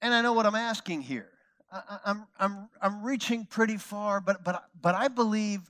and 0.03 0.13
I 0.13 0.23
know 0.23 0.33
what 0.33 0.45
I'm 0.45 0.57
asking 0.57 1.03
here. 1.03 1.31
I, 1.73 1.99
I'm, 2.05 2.27
I'm, 2.39 2.69
I'm 2.83 3.03
reaching 3.05 3.47
pretty 3.47 3.77
far, 3.77 4.21
but, 4.21 4.43
but, 4.45 4.65
but 4.81 4.95
I 4.95 5.09
believe 5.09 5.61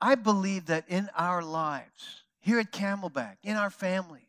I 0.00 0.14
believe 0.14 0.66
that 0.66 0.84
in 0.88 1.10
our 1.16 1.42
lives, 1.42 2.22
here 2.40 2.58
at 2.58 2.72
Camelback, 2.72 3.36
in 3.42 3.56
our 3.56 3.70
families. 3.70 4.22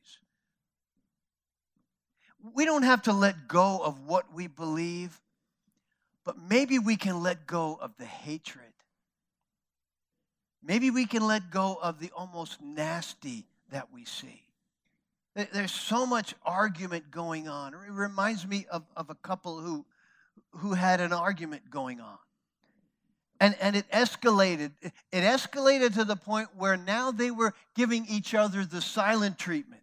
We 2.54 2.66
don't 2.66 2.84
have 2.84 3.04
to 3.04 3.14
let 3.14 3.48
go 3.48 3.82
of 3.84 4.06
what 4.06 4.34
we 4.34 4.48
believe, 4.48 5.20
but 6.24 6.38
maybe 6.38 6.80
we 6.80 6.96
can 6.96 7.22
let 7.22 7.46
go 7.46 7.78
of 7.80 7.92
the 7.98 8.06
hatred. 8.06 8.64
Maybe 10.64 10.92
we 10.92 11.06
can 11.06 11.26
let 11.26 11.52
go 11.52 11.78
of 11.82 12.00
the 12.00 12.12
almost 12.16 12.62
nasty 12.62 13.46
that 13.72 13.92
we 13.94 14.06
see. 14.06 14.44
There's 15.36 15.72
so 15.72 16.06
much 16.06 16.34
argument 16.46 17.12
going 17.12 17.48
on. 17.48 17.74
It 17.74 17.92
reminds 17.92 18.46
me 18.46 18.66
of, 18.70 18.84
of 18.96 19.10
a 19.10 19.16
couple 19.16 19.60
who, 19.60 19.86
who 20.52 20.74
had 20.74 21.00
an 21.00 21.14
argument 21.14 21.70
going 21.70 22.02
on. 22.02 22.18
And, 23.40 23.56
and 23.62 23.76
it 23.76 23.90
escalated. 23.92 24.72
It 24.82 24.94
escalated 25.14 25.94
to 25.94 26.04
the 26.04 26.18
point 26.18 26.50
where 26.58 26.76
now 26.76 27.12
they 27.12 27.32
were 27.32 27.54
giving 27.76 28.06
each 28.10 28.34
other 28.34 28.66
the 28.66 28.82
silent 28.82 29.38
treatment. 29.38 29.82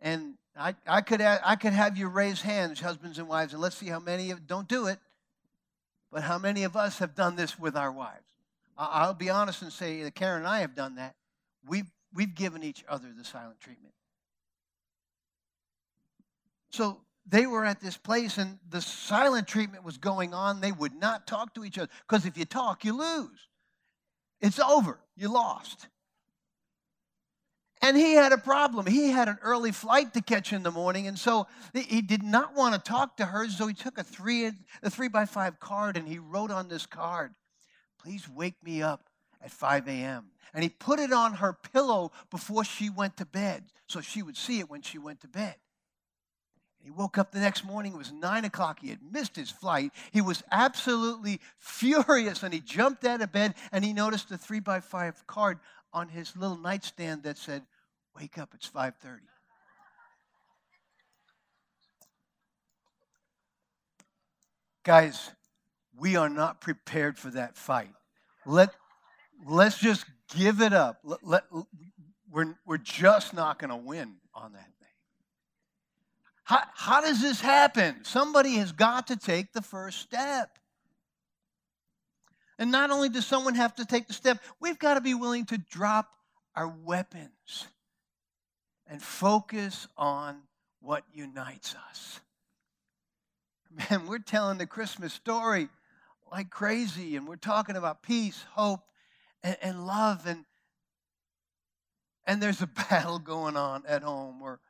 And 0.00 0.34
I, 0.58 0.74
I, 0.86 1.02
could, 1.02 1.20
I 1.20 1.56
could 1.56 1.72
have 1.72 1.96
you 1.96 2.08
raise 2.08 2.40
hands, 2.40 2.80
husbands 2.80 3.18
and 3.18 3.28
wives, 3.28 3.52
and 3.52 3.62
let's 3.62 3.76
see 3.76 3.86
how 3.86 4.00
many 4.00 4.30
of 4.30 4.46
don't 4.46 4.66
do 4.66 4.86
it, 4.86 4.98
but 6.10 6.22
how 6.22 6.38
many 6.38 6.64
of 6.64 6.76
us 6.76 6.98
have 6.98 7.14
done 7.14 7.36
this 7.36 7.58
with 7.58 7.76
our 7.76 7.92
wives? 7.92 8.24
I'll 8.78 9.14
be 9.14 9.30
honest 9.30 9.62
and 9.62 9.72
say 9.72 10.02
that 10.02 10.14
Karen 10.14 10.38
and 10.38 10.48
I 10.48 10.60
have 10.60 10.74
done 10.74 10.96
that. 10.96 11.14
We've, 11.66 11.90
we've 12.14 12.34
given 12.34 12.62
each 12.62 12.84
other 12.88 13.08
the 13.16 13.24
silent 13.24 13.60
treatment. 13.60 13.94
So 16.70 17.00
they 17.28 17.46
were 17.46 17.64
at 17.64 17.80
this 17.80 17.96
place 17.96 18.38
and 18.38 18.58
the 18.68 18.80
silent 18.80 19.48
treatment 19.48 19.84
was 19.84 19.98
going 19.98 20.32
on. 20.32 20.60
They 20.60 20.72
would 20.72 20.94
not 20.94 21.26
talk 21.26 21.54
to 21.54 21.64
each 21.64 21.78
other 21.78 21.90
because 22.08 22.24
if 22.24 22.38
you 22.38 22.44
talk, 22.44 22.84
you 22.84 22.96
lose. 22.96 23.48
It's 24.40 24.60
over. 24.60 25.00
You 25.16 25.32
lost. 25.32 25.88
And 27.82 27.96
he 27.96 28.14
had 28.14 28.32
a 28.32 28.38
problem. 28.38 28.86
He 28.86 29.10
had 29.10 29.28
an 29.28 29.38
early 29.42 29.72
flight 29.72 30.14
to 30.14 30.22
catch 30.22 30.52
in 30.52 30.62
the 30.62 30.70
morning, 30.70 31.06
and 31.06 31.18
so 31.18 31.46
he 31.74 32.00
did 32.00 32.22
not 32.22 32.54
want 32.54 32.74
to 32.74 32.80
talk 32.80 33.18
to 33.18 33.26
her. 33.26 33.48
So 33.48 33.66
he 33.66 33.74
took 33.74 33.98
a 33.98 34.04
three, 34.04 34.50
a 34.82 34.90
three 34.90 35.08
by 35.08 35.26
five 35.26 35.60
card 35.60 35.96
and 35.96 36.08
he 36.08 36.18
wrote 36.18 36.50
on 36.50 36.68
this 36.68 36.86
card, 36.86 37.34
"Please 37.98 38.28
wake 38.28 38.62
me 38.62 38.82
up 38.82 39.10
at 39.42 39.50
5 39.50 39.88
a.m." 39.88 40.30
And 40.54 40.62
he 40.62 40.70
put 40.70 41.00
it 41.00 41.12
on 41.12 41.34
her 41.34 41.52
pillow 41.52 42.12
before 42.30 42.64
she 42.64 42.88
went 42.88 43.16
to 43.18 43.26
bed, 43.26 43.70
so 43.88 44.00
she 44.00 44.22
would 44.22 44.36
see 44.36 44.60
it 44.60 44.70
when 44.70 44.82
she 44.82 44.98
went 44.98 45.20
to 45.20 45.28
bed. 45.28 45.56
He 46.86 46.92
woke 46.92 47.18
up 47.18 47.32
the 47.32 47.40
next 47.40 47.64
morning, 47.64 47.94
it 47.94 47.98
was 47.98 48.12
nine 48.12 48.44
o'clock. 48.44 48.78
He 48.80 48.90
had 48.90 49.00
missed 49.02 49.34
his 49.34 49.50
flight. 49.50 49.90
He 50.12 50.20
was 50.20 50.44
absolutely 50.52 51.40
furious 51.58 52.44
and 52.44 52.54
he 52.54 52.60
jumped 52.60 53.04
out 53.04 53.20
of 53.20 53.32
bed 53.32 53.56
and 53.72 53.84
he 53.84 53.92
noticed 53.92 54.30
a 54.30 54.38
three 54.38 54.60
by 54.60 54.78
five 54.78 55.26
card 55.26 55.58
on 55.92 56.08
his 56.08 56.36
little 56.36 56.56
nightstand 56.56 57.24
that 57.24 57.38
said, 57.38 57.62
Wake 58.14 58.38
up, 58.38 58.50
it's 58.54 58.70
5:30. 58.70 59.18
Guys, 64.84 65.32
we 65.98 66.14
are 66.14 66.28
not 66.28 66.60
prepared 66.60 67.18
for 67.18 67.30
that 67.30 67.56
fight. 67.56 67.90
Let, 68.46 68.72
let's 69.44 69.78
just 69.78 70.04
give 70.36 70.60
it 70.60 70.72
up. 70.72 71.00
Let, 71.02 71.26
let, 71.26 71.42
we're, 72.30 72.54
we're 72.64 72.78
just 72.78 73.34
not 73.34 73.58
going 73.58 73.70
to 73.70 73.76
win 73.76 74.18
on 74.32 74.52
that. 74.52 74.75
How, 76.46 76.62
how 76.74 77.00
does 77.00 77.20
this 77.20 77.40
happen? 77.40 78.04
Somebody 78.04 78.54
has 78.54 78.70
got 78.70 79.08
to 79.08 79.16
take 79.16 79.52
the 79.52 79.62
first 79.62 79.98
step. 79.98 80.60
And 82.56 82.70
not 82.70 82.92
only 82.92 83.08
does 83.08 83.26
someone 83.26 83.56
have 83.56 83.74
to 83.74 83.84
take 83.84 84.06
the 84.06 84.12
step, 84.12 84.38
we've 84.60 84.78
got 84.78 84.94
to 84.94 85.00
be 85.00 85.12
willing 85.12 85.46
to 85.46 85.58
drop 85.58 86.08
our 86.54 86.68
weapons 86.68 87.66
and 88.86 89.02
focus 89.02 89.88
on 89.96 90.36
what 90.80 91.02
unites 91.12 91.74
us. 91.90 92.20
Man, 93.90 94.06
we're 94.06 94.20
telling 94.20 94.58
the 94.58 94.66
Christmas 94.66 95.12
story 95.12 95.68
like 96.30 96.50
crazy, 96.50 97.16
and 97.16 97.26
we're 97.26 97.34
talking 97.34 97.74
about 97.74 98.04
peace, 98.04 98.44
hope, 98.52 98.84
and, 99.42 99.56
and 99.60 99.84
love, 99.84 100.28
and 100.28 100.44
and 102.24 102.40
there's 102.40 102.62
a 102.62 102.66
battle 102.88 103.18
going 103.18 103.56
on 103.56 103.82
at 103.88 104.04
home 104.04 104.38
where 104.38 104.60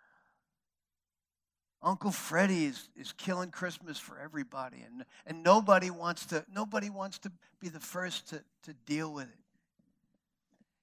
Uncle 1.87 2.11
Freddie 2.11 2.65
is, 2.65 2.89
is 2.97 3.13
killing 3.13 3.53
Christmas 3.53 3.97
for 3.97 4.19
everybody, 4.19 4.79
and, 4.85 5.05
and 5.25 5.45
nobody 5.45 5.89
wants 5.89 6.27
to 6.27 6.45
nobody 6.53 6.91
wants 6.91 7.21
to 7.21 7.31
be 7.61 7.69
the 7.69 7.79
first 7.79 8.29
to, 8.31 8.43
to 8.65 8.75
deal 8.87 9.15
with 9.15 9.29
it. 9.29 9.39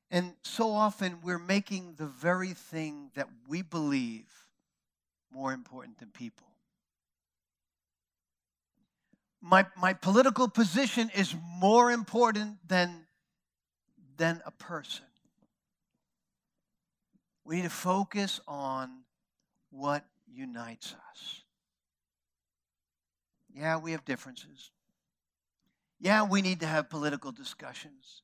And 0.10 0.33
so 0.43 0.72
often 0.72 1.17
we're 1.22 1.38
making 1.38 1.95
the 1.98 2.05
very 2.05 2.53
thing 2.53 3.12
that 3.15 3.27
we 3.50 3.62
believe 3.62 4.24
more 5.33 5.51
important 5.51 6.00
than 6.00 6.07
people. 6.07 6.48
My, 9.41 9.65
my 9.75 9.91
political 9.91 10.48
position 10.48 11.12
is 11.13 11.36
more 11.60 11.91
important 11.91 12.60
than, 12.65 13.07
than 14.15 14.41
a 14.45 14.51
person. 14.51 15.03
We 17.43 17.57
need 17.57 17.63
to 17.63 17.69
focus 17.69 18.39
on 18.48 18.89
what 19.69 20.05
unites 20.34 20.96
us. 21.12 21.44
Yeah, 23.56 23.78
we 23.78 23.92
have 23.92 24.04
differences. 24.06 24.72
Yeah, 26.00 26.24
we 26.24 26.42
need 26.42 26.60
to 26.62 26.68
have 26.68 26.90
political 26.90 27.32
discussions. 27.32 28.24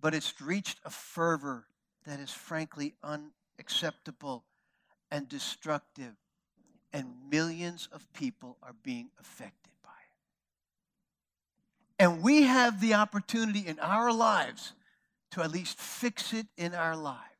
But 0.00 0.14
it's 0.14 0.40
reached 0.40 0.78
a 0.84 0.90
fervor 0.90 1.66
that 2.06 2.20
is 2.20 2.30
frankly 2.30 2.94
unacceptable 3.02 4.44
and 5.10 5.28
destructive, 5.28 6.14
and 6.92 7.14
millions 7.30 7.88
of 7.92 8.12
people 8.12 8.58
are 8.62 8.74
being 8.82 9.10
affected 9.20 9.72
by 9.82 9.90
it. 11.98 12.04
And 12.04 12.22
we 12.22 12.42
have 12.42 12.80
the 12.80 12.94
opportunity 12.94 13.60
in 13.60 13.78
our 13.78 14.12
lives 14.12 14.72
to 15.32 15.42
at 15.42 15.50
least 15.50 15.78
fix 15.78 16.32
it 16.32 16.46
in 16.56 16.74
our 16.74 16.96
lives. 16.96 17.35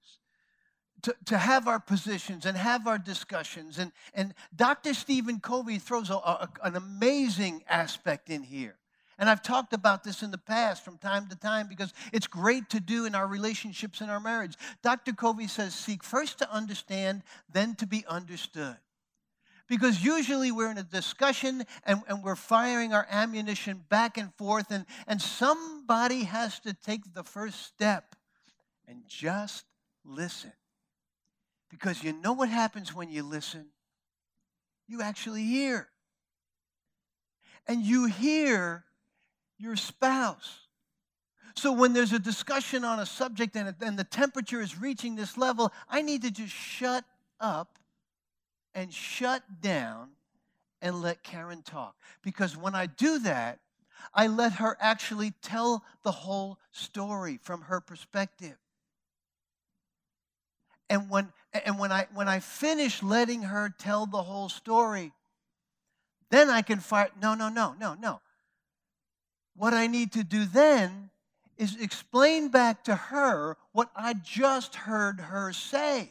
To, 1.07 1.15
to 1.27 1.39
have 1.39 1.69
our 1.69 1.79
positions 1.79 2.47
and 2.47 2.57
have 2.57 2.89
our 2.89 2.99
discussions. 2.99 3.79
And, 3.79 3.93
and 4.13 4.35
Dr. 4.57 4.93
Stephen 4.93 5.39
Covey 5.39 5.79
throws 5.79 6.11
a, 6.11 6.15
a, 6.15 6.49
an 6.65 6.75
amazing 6.75 7.63
aspect 7.69 8.29
in 8.29 8.43
here. 8.43 8.75
And 9.17 9.31
I've 9.31 9.41
talked 9.41 9.73
about 9.73 10.03
this 10.03 10.25
in 10.25 10.33
the 10.33 10.39
past 10.39 10.85
from 10.85 10.99
time 10.99 11.29
to 11.29 11.37
time 11.37 11.69
because 11.69 11.95
it's 12.13 12.27
great 12.27 12.69
to 12.71 12.81
do 12.81 13.05
in 13.05 13.15
our 13.15 13.29
relationships 13.29 14.01
in 14.01 14.11
our 14.11 14.19
marriage. 14.19 14.55
Dr. 14.83 15.13
Covey 15.13 15.47
says, 15.47 15.77
Seek 15.77 16.03
first 16.03 16.39
to 16.39 16.53
understand, 16.53 17.23
then 17.53 17.77
to 17.77 17.87
be 17.87 18.05
understood. 18.09 18.77
Because 19.69 20.05
usually 20.05 20.51
we're 20.51 20.73
in 20.73 20.79
a 20.79 20.83
discussion 20.83 21.63
and, 21.85 22.03
and 22.09 22.25
we're 22.25 22.35
firing 22.35 22.93
our 22.93 23.07
ammunition 23.09 23.85
back 23.89 24.19
and 24.19 24.35
forth, 24.35 24.73
and, 24.73 24.85
and 25.07 25.23
somebody 25.23 26.25
has 26.25 26.59
to 26.61 26.75
take 26.75 27.15
the 27.15 27.23
first 27.23 27.65
step 27.65 28.17
and 28.89 29.03
just 29.07 29.67
listen. 30.05 30.51
Because 31.71 32.03
you 32.03 32.13
know 32.13 32.33
what 32.33 32.49
happens 32.49 32.95
when 32.95 33.11
you 33.11 33.23
listen? 33.23 33.67
You 34.89 35.03
actually 35.03 35.45
hear. 35.45 35.89
And 37.67 37.83
you 37.83 38.07
hear 38.07 38.85
your 39.59 39.77
spouse. 39.77 40.61
So 41.57 41.73
when 41.73 41.93
there's 41.93 42.13
a 42.13 42.19
discussion 42.19 42.85
on 42.85 43.01
a 43.01 43.07
subject 43.07 43.57
and, 43.57 43.75
and 43.81 43.99
the 43.99 44.05
temperature 44.05 44.61
is 44.61 44.79
reaching 44.79 45.17
this 45.17 45.39
level, 45.39 45.73
I 45.89 46.03
need 46.03 46.23
to 46.23 46.31
just 46.31 46.53
shut 46.53 47.05
up 47.41 47.79
and 48.75 48.93
shut 48.93 49.43
down 49.63 50.11
and 50.83 51.01
let 51.01 51.23
Karen 51.23 51.63
talk. 51.63 51.97
Because 52.23 52.57
when 52.57 52.75
I 52.75 52.87
do 52.87 53.19
that, 53.21 53.59
I 54.15 54.27
let 54.27 54.53
her 54.53 54.77
actually 54.81 55.33
tell 55.43 55.83
the 56.03 56.13
whole 56.13 56.59
story 56.71 57.39
from 57.43 57.63
her 57.63 57.81
perspective. 57.81 58.57
And 60.89 61.11
when, 61.11 61.33
and 61.65 61.79
when, 61.79 61.93
I, 61.93 62.07
when 62.15 62.29
I 62.29 62.41
finish 62.41 63.03
letting 63.03 63.43
her 63.43 63.73
tell 63.79 64.07
the 64.07 64.23
whole 64.23 64.49
story, 64.49 65.13
then 66.31 66.51
I 66.51 66.63
can 66.63 66.81
fire. 66.81 67.09
No, 67.21 67.35
no, 67.35 67.49
no, 67.49 67.75
no, 67.79 67.95
no. 67.95 68.21
What 69.55 69.73
I 69.73 69.87
need 69.87 70.13
to 70.13 70.25
do 70.25 70.45
then 70.45 71.11
is 71.57 71.77
explain 71.81 72.49
back 72.49 72.85
to 72.85 72.95
her 72.95 73.57
what 73.73 73.91
I 73.97 74.15
just 74.15 74.75
heard 74.75 75.21
her 75.21 75.53
say. 75.53 76.11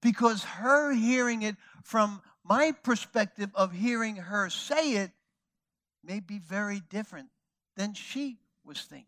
Because 0.00 0.42
her 0.42 0.92
hearing 0.92 1.42
it 1.42 1.56
from 1.84 2.20
my 2.44 2.72
perspective 2.72 3.50
of 3.54 3.72
hearing 3.72 4.16
her 4.16 4.50
say 4.50 4.94
it 4.94 5.12
may 6.02 6.18
be 6.18 6.38
very 6.38 6.80
different 6.90 7.28
than 7.76 7.94
she 7.94 8.38
was 8.64 8.80
thinking. 8.80 9.06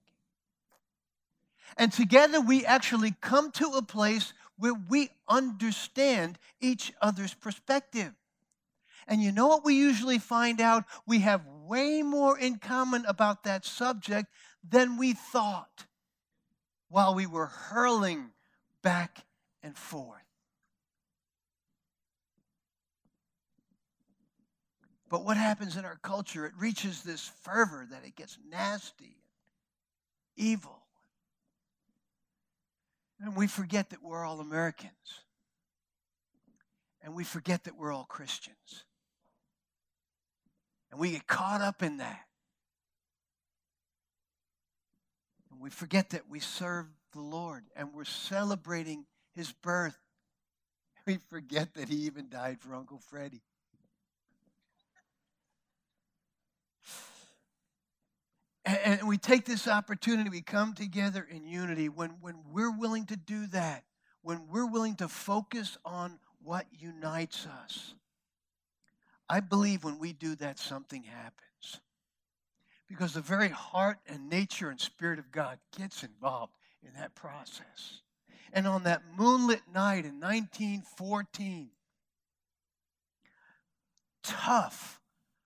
And 1.76 1.92
together 1.92 2.40
we 2.40 2.64
actually 2.64 3.14
come 3.20 3.50
to 3.52 3.66
a 3.76 3.82
place 3.82 4.32
where 4.56 4.74
we 4.74 5.10
understand 5.28 6.38
each 6.60 6.92
other's 7.00 7.34
perspective. 7.34 8.12
And 9.06 9.22
you 9.22 9.32
know 9.32 9.48
what 9.48 9.64
we 9.64 9.74
usually 9.74 10.18
find 10.18 10.60
out? 10.60 10.84
We 11.06 11.20
have 11.20 11.46
way 11.66 12.02
more 12.02 12.38
in 12.38 12.56
common 12.56 13.04
about 13.06 13.44
that 13.44 13.64
subject 13.64 14.28
than 14.68 14.96
we 14.96 15.12
thought 15.12 15.86
while 16.88 17.14
we 17.14 17.26
were 17.26 17.46
hurling 17.46 18.30
back 18.82 19.24
and 19.62 19.76
forth. 19.76 20.20
But 25.08 25.24
what 25.24 25.36
happens 25.36 25.76
in 25.76 25.84
our 25.84 25.98
culture? 26.02 26.46
It 26.46 26.54
reaches 26.58 27.02
this 27.02 27.30
fervor 27.42 27.86
that 27.90 28.04
it 28.04 28.16
gets 28.16 28.38
nasty, 28.48 29.04
and 29.04 29.14
evil. 30.36 30.83
And 33.24 33.34
we 33.34 33.46
forget 33.46 33.88
that 33.88 34.02
we're 34.02 34.22
all 34.22 34.40
Americans. 34.40 34.92
And 37.02 37.14
we 37.14 37.24
forget 37.24 37.64
that 37.64 37.74
we're 37.74 37.90
all 37.90 38.04
Christians. 38.04 38.84
And 40.90 41.00
we 41.00 41.12
get 41.12 41.26
caught 41.26 41.62
up 41.62 41.82
in 41.82 41.96
that. 41.96 42.20
And 45.50 45.58
we 45.58 45.70
forget 45.70 46.10
that 46.10 46.28
we 46.28 46.38
serve 46.38 46.84
the 47.14 47.22
Lord 47.22 47.64
and 47.74 47.94
we're 47.94 48.04
celebrating 48.04 49.06
his 49.34 49.50
birth. 49.50 49.98
We 51.06 51.18
forget 51.28 51.74
that 51.74 51.90
he 51.90 51.96
even 52.06 52.30
died 52.30 52.60
for 52.60 52.74
Uncle 52.74 52.98
Freddie. 52.98 53.42
And 58.64 59.06
we 59.06 59.18
take 59.18 59.44
this 59.44 59.68
opportunity, 59.68 60.30
we 60.30 60.40
come 60.40 60.72
together 60.72 61.26
in 61.30 61.46
unity 61.46 61.90
when, 61.90 62.16
when 62.22 62.36
we're 62.50 62.76
willing 62.76 63.04
to 63.06 63.16
do 63.16 63.46
that, 63.48 63.84
when 64.22 64.48
we're 64.48 64.66
willing 64.66 64.96
to 64.96 65.08
focus 65.08 65.76
on 65.84 66.18
what 66.42 66.66
unites 66.72 67.46
us. 67.64 67.94
I 69.28 69.40
believe 69.40 69.84
when 69.84 69.98
we 69.98 70.14
do 70.14 70.34
that, 70.36 70.58
something 70.58 71.02
happens. 71.02 71.80
Because 72.88 73.14
the 73.14 73.20
very 73.20 73.48
heart 73.48 73.98
and 74.06 74.30
nature 74.30 74.70
and 74.70 74.80
spirit 74.80 75.18
of 75.18 75.30
God 75.30 75.58
gets 75.76 76.02
involved 76.02 76.54
in 76.82 76.94
that 76.94 77.14
process. 77.14 78.00
And 78.52 78.66
on 78.66 78.84
that 78.84 79.02
moonlit 79.16 79.62
night 79.74 80.04
in 80.04 80.20
1914, 80.20 81.70
tough 84.22 85.00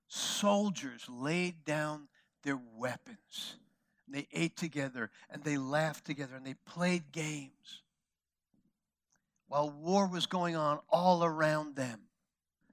soldiers 0.09 1.05
laid 1.09 1.65
down 1.65 2.09
their 2.43 2.59
weapons. 2.77 3.57
They 4.11 4.27
ate 4.33 4.57
together 4.57 5.11
and 5.31 5.45
they 5.45 5.59
laughed 5.59 6.05
together 6.05 6.35
and 6.37 6.47
they 6.47 6.55
played 6.67 7.13
games. 7.13 7.83
While 9.49 9.71
war 9.71 10.07
was 10.09 10.27
going 10.27 10.57
on 10.57 10.81
all 10.91 11.25
around 11.25 11.77
them, 11.77 12.01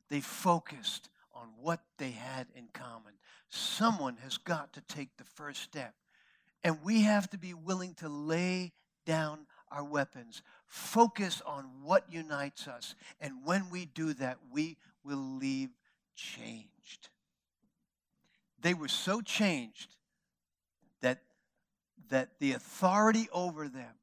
they 0.10 0.22
focused 0.22 1.10
on 1.34 1.50
what 1.62 1.82
they 1.98 2.12
had 2.12 2.48
in 2.56 2.68
common. 2.74 3.14
Someone 3.50 4.18
has 4.24 4.38
got 4.38 4.74
to 4.74 4.82
take 4.82 5.18
the 5.18 5.24
first 5.24 5.62
step. 5.62 5.94
And 6.64 6.78
we 6.84 7.02
have 7.02 7.30
to 7.30 7.38
be 7.38 7.54
willing 7.54 7.94
to 7.96 8.10
lay 8.10 8.74
down 9.06 9.46
our 9.72 9.84
weapons, 9.84 10.42
focus 10.68 11.42
on 11.46 11.66
what 11.84 12.06
unites 12.12 12.68
us. 12.68 12.96
And 13.20 13.34
when 13.44 13.70
we 13.70 13.86
do 13.86 14.14
that, 14.14 14.38
we 14.52 14.78
will 15.04 15.38
leave 15.38 15.70
changed. 16.16 17.10
They 18.66 18.74
were 18.74 18.88
so 18.88 19.22
changed 19.22 19.96
that, 21.04 21.20
that 22.10 22.40
the 22.40 22.54
authority 22.54 23.30
over 23.32 23.70
them, 23.70 23.94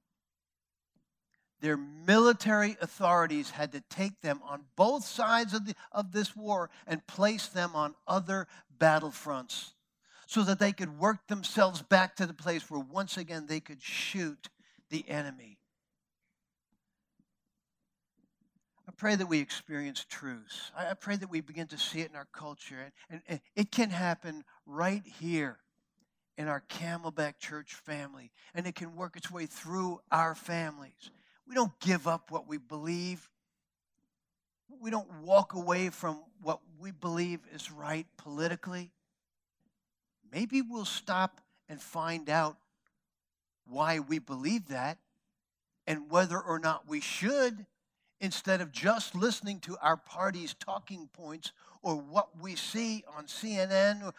their 1.60 1.76
military 1.76 2.76
authorities 2.80 3.50
had 3.50 3.72
to 3.72 3.80
take 3.90 4.20
them 4.20 4.40
on 4.44 4.62
both 4.76 5.04
sides 5.04 5.52
of, 5.52 5.66
the, 5.66 5.74
of 5.90 6.12
this 6.12 6.36
war 6.36 6.70
and 6.86 7.04
place 7.08 7.48
them 7.48 7.72
on 7.74 7.96
other 8.06 8.46
battlefronts 8.78 9.72
so 10.28 10.44
that 10.44 10.60
they 10.60 10.70
could 10.70 10.96
work 10.96 11.26
themselves 11.26 11.82
back 11.82 12.14
to 12.14 12.24
the 12.24 12.32
place 12.32 12.70
where 12.70 12.78
once 12.78 13.16
again 13.16 13.46
they 13.48 13.58
could 13.58 13.82
shoot 13.82 14.48
the 14.90 15.04
enemy. 15.08 15.58
I 18.86 18.91
pray 19.02 19.16
that 19.16 19.26
we 19.26 19.40
experience 19.40 20.06
truth. 20.08 20.70
I 20.78 20.94
pray 20.94 21.16
that 21.16 21.28
we 21.28 21.40
begin 21.40 21.66
to 21.66 21.76
see 21.76 22.02
it 22.02 22.10
in 22.10 22.14
our 22.14 22.28
culture. 22.32 22.76
And, 22.78 22.92
and, 23.10 23.20
and 23.26 23.40
it 23.56 23.72
can 23.72 23.90
happen 23.90 24.44
right 24.64 25.02
here 25.18 25.58
in 26.38 26.46
our 26.46 26.62
Camelback 26.68 27.40
Church 27.40 27.74
family, 27.74 28.30
and 28.54 28.64
it 28.64 28.76
can 28.76 28.94
work 28.94 29.16
its 29.16 29.28
way 29.28 29.46
through 29.46 30.00
our 30.12 30.36
families. 30.36 31.10
We 31.48 31.56
don't 31.56 31.72
give 31.80 32.06
up 32.06 32.30
what 32.30 32.46
we 32.46 32.58
believe. 32.58 33.28
We 34.80 34.92
don't 34.92 35.10
walk 35.24 35.54
away 35.54 35.88
from 35.88 36.22
what 36.40 36.60
we 36.80 36.92
believe 36.92 37.40
is 37.52 37.72
right 37.72 38.06
politically. 38.16 38.92
Maybe 40.32 40.62
we'll 40.62 40.84
stop 40.84 41.40
and 41.68 41.82
find 41.82 42.30
out 42.30 42.56
why 43.66 43.98
we 43.98 44.20
believe 44.20 44.68
that 44.68 44.98
and 45.88 46.08
whether 46.08 46.38
or 46.38 46.60
not 46.60 46.86
we 46.86 47.00
should 47.00 47.66
instead 48.22 48.60
of 48.60 48.70
just 48.70 49.16
listening 49.16 49.58
to 49.58 49.76
our 49.82 49.96
party's 49.96 50.54
talking 50.54 51.08
points 51.12 51.52
or 51.82 51.96
what 51.96 52.28
we 52.40 52.54
see 52.54 53.04
on 53.18 53.24
CNN. 53.26 54.12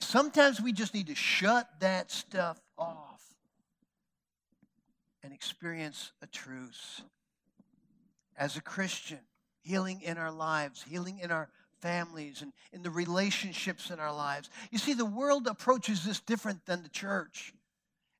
Sometimes 0.00 0.60
we 0.60 0.72
just 0.72 0.94
need 0.94 1.06
to 1.08 1.14
shut 1.14 1.68
that 1.80 2.10
stuff 2.10 2.58
off 2.78 3.22
and 5.22 5.34
experience 5.34 6.12
a 6.22 6.26
truce. 6.26 7.02
As 8.38 8.56
a 8.56 8.62
Christian, 8.62 9.20
healing 9.60 10.00
in 10.00 10.16
our 10.16 10.32
lives, 10.32 10.82
healing 10.82 11.18
in 11.18 11.30
our 11.30 11.50
families, 11.82 12.40
and 12.40 12.52
in 12.72 12.82
the 12.82 12.90
relationships 12.90 13.90
in 13.90 14.00
our 14.00 14.14
lives. 14.14 14.48
You 14.70 14.78
see, 14.78 14.94
the 14.94 15.04
world 15.04 15.46
approaches 15.46 16.04
this 16.04 16.20
different 16.20 16.64
than 16.64 16.82
the 16.82 16.88
church 16.88 17.52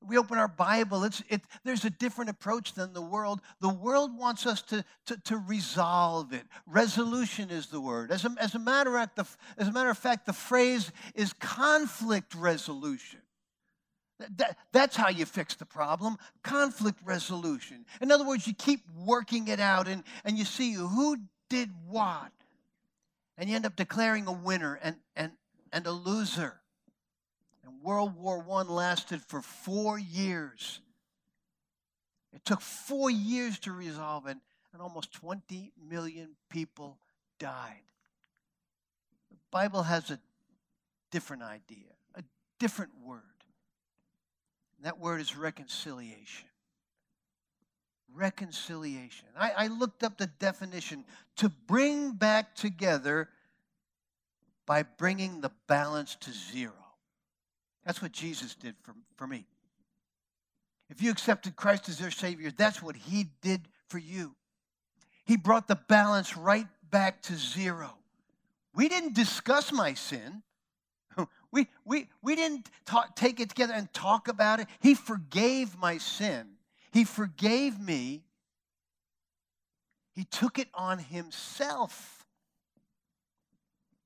we 0.06 0.18
open 0.18 0.38
our 0.38 0.48
Bible, 0.48 1.04
it's, 1.04 1.22
it, 1.28 1.42
there's 1.64 1.84
a 1.84 1.90
different 1.90 2.30
approach 2.30 2.74
than 2.74 2.92
the 2.92 3.02
world. 3.02 3.40
The 3.60 3.68
world 3.68 4.16
wants 4.16 4.46
us 4.46 4.62
to, 4.62 4.84
to, 5.06 5.16
to 5.24 5.36
resolve 5.36 6.32
it. 6.32 6.44
Resolution 6.66 7.50
is 7.50 7.66
the 7.66 7.80
word. 7.80 8.10
As 8.10 8.24
a, 8.24 8.34
as, 8.38 8.54
a 8.54 8.58
matter 8.58 8.98
of, 8.98 9.10
the, 9.14 9.26
as 9.58 9.68
a 9.68 9.72
matter 9.72 9.90
of 9.90 9.98
fact, 9.98 10.26
the 10.26 10.32
phrase 10.32 10.90
is 11.14 11.32
conflict 11.34 12.34
resolution. 12.34 13.20
That, 14.36 14.56
that's 14.72 14.96
how 14.96 15.08
you 15.08 15.24
fix 15.24 15.54
the 15.56 15.66
problem 15.66 16.16
conflict 16.42 16.98
resolution. 17.04 17.84
In 18.00 18.12
other 18.12 18.26
words, 18.26 18.46
you 18.46 18.54
keep 18.54 18.80
working 19.04 19.48
it 19.48 19.60
out 19.60 19.88
and, 19.88 20.04
and 20.24 20.38
you 20.38 20.44
see 20.44 20.74
who 20.74 21.16
did 21.50 21.70
what. 21.88 22.30
And 23.36 23.48
you 23.48 23.56
end 23.56 23.66
up 23.66 23.76
declaring 23.76 24.26
a 24.26 24.32
winner 24.32 24.78
and, 24.82 24.96
and, 25.16 25.32
and 25.72 25.86
a 25.86 25.92
loser. 25.92 26.61
World 27.82 28.16
War 28.16 28.44
I 28.50 28.62
lasted 28.62 29.20
for 29.26 29.42
four 29.42 29.98
years. 29.98 30.80
It 32.32 32.44
took 32.44 32.60
four 32.60 33.10
years 33.10 33.58
to 33.60 33.72
resolve 33.72 34.26
it, 34.26 34.36
and 34.72 34.80
almost 34.80 35.12
20 35.12 35.72
million 35.88 36.30
people 36.48 36.98
died. 37.38 37.82
The 39.30 39.36
Bible 39.50 39.82
has 39.82 40.10
a 40.10 40.18
different 41.10 41.42
idea, 41.42 41.90
a 42.14 42.22
different 42.58 42.92
word. 43.04 43.22
And 44.76 44.86
that 44.86 44.98
word 44.98 45.20
is 45.20 45.36
reconciliation. 45.36 46.48
Reconciliation. 48.14 49.28
I, 49.38 49.50
I 49.50 49.66
looked 49.68 50.02
up 50.02 50.18
the 50.18 50.26
definition 50.26 51.04
to 51.36 51.48
bring 51.48 52.12
back 52.12 52.54
together 52.54 53.28
by 54.66 54.84
bringing 54.84 55.40
the 55.40 55.50
balance 55.66 56.16
to 56.20 56.30
zero. 56.30 56.81
That's 57.84 58.00
what 58.00 58.12
Jesus 58.12 58.54
did 58.54 58.74
for, 58.82 58.94
for 59.16 59.26
me. 59.26 59.46
If 60.88 61.02
you 61.02 61.10
accepted 61.10 61.56
Christ 61.56 61.88
as 61.88 62.00
your 62.00 62.10
Savior, 62.10 62.50
that's 62.56 62.82
what 62.82 62.96
He 62.96 63.28
did 63.40 63.62
for 63.88 63.98
you. 63.98 64.34
He 65.24 65.36
brought 65.36 65.68
the 65.68 65.76
balance 65.76 66.36
right 66.36 66.66
back 66.90 67.22
to 67.22 67.36
zero. 67.36 67.94
We 68.74 68.88
didn't 68.88 69.14
discuss 69.14 69.72
my 69.72 69.94
sin. 69.94 70.42
We, 71.52 71.66
we, 71.84 72.08
we 72.22 72.34
didn't 72.34 72.70
talk, 72.86 73.14
take 73.14 73.38
it 73.38 73.50
together 73.50 73.74
and 73.74 73.92
talk 73.92 74.28
about 74.28 74.58
it. 74.58 74.68
He 74.80 74.94
forgave 74.94 75.76
my 75.76 75.98
sin. 75.98 76.46
He 76.92 77.04
forgave 77.04 77.78
me. 77.78 78.22
He 80.14 80.24
took 80.24 80.58
it 80.58 80.68
on 80.72 80.98
himself. 80.98 82.11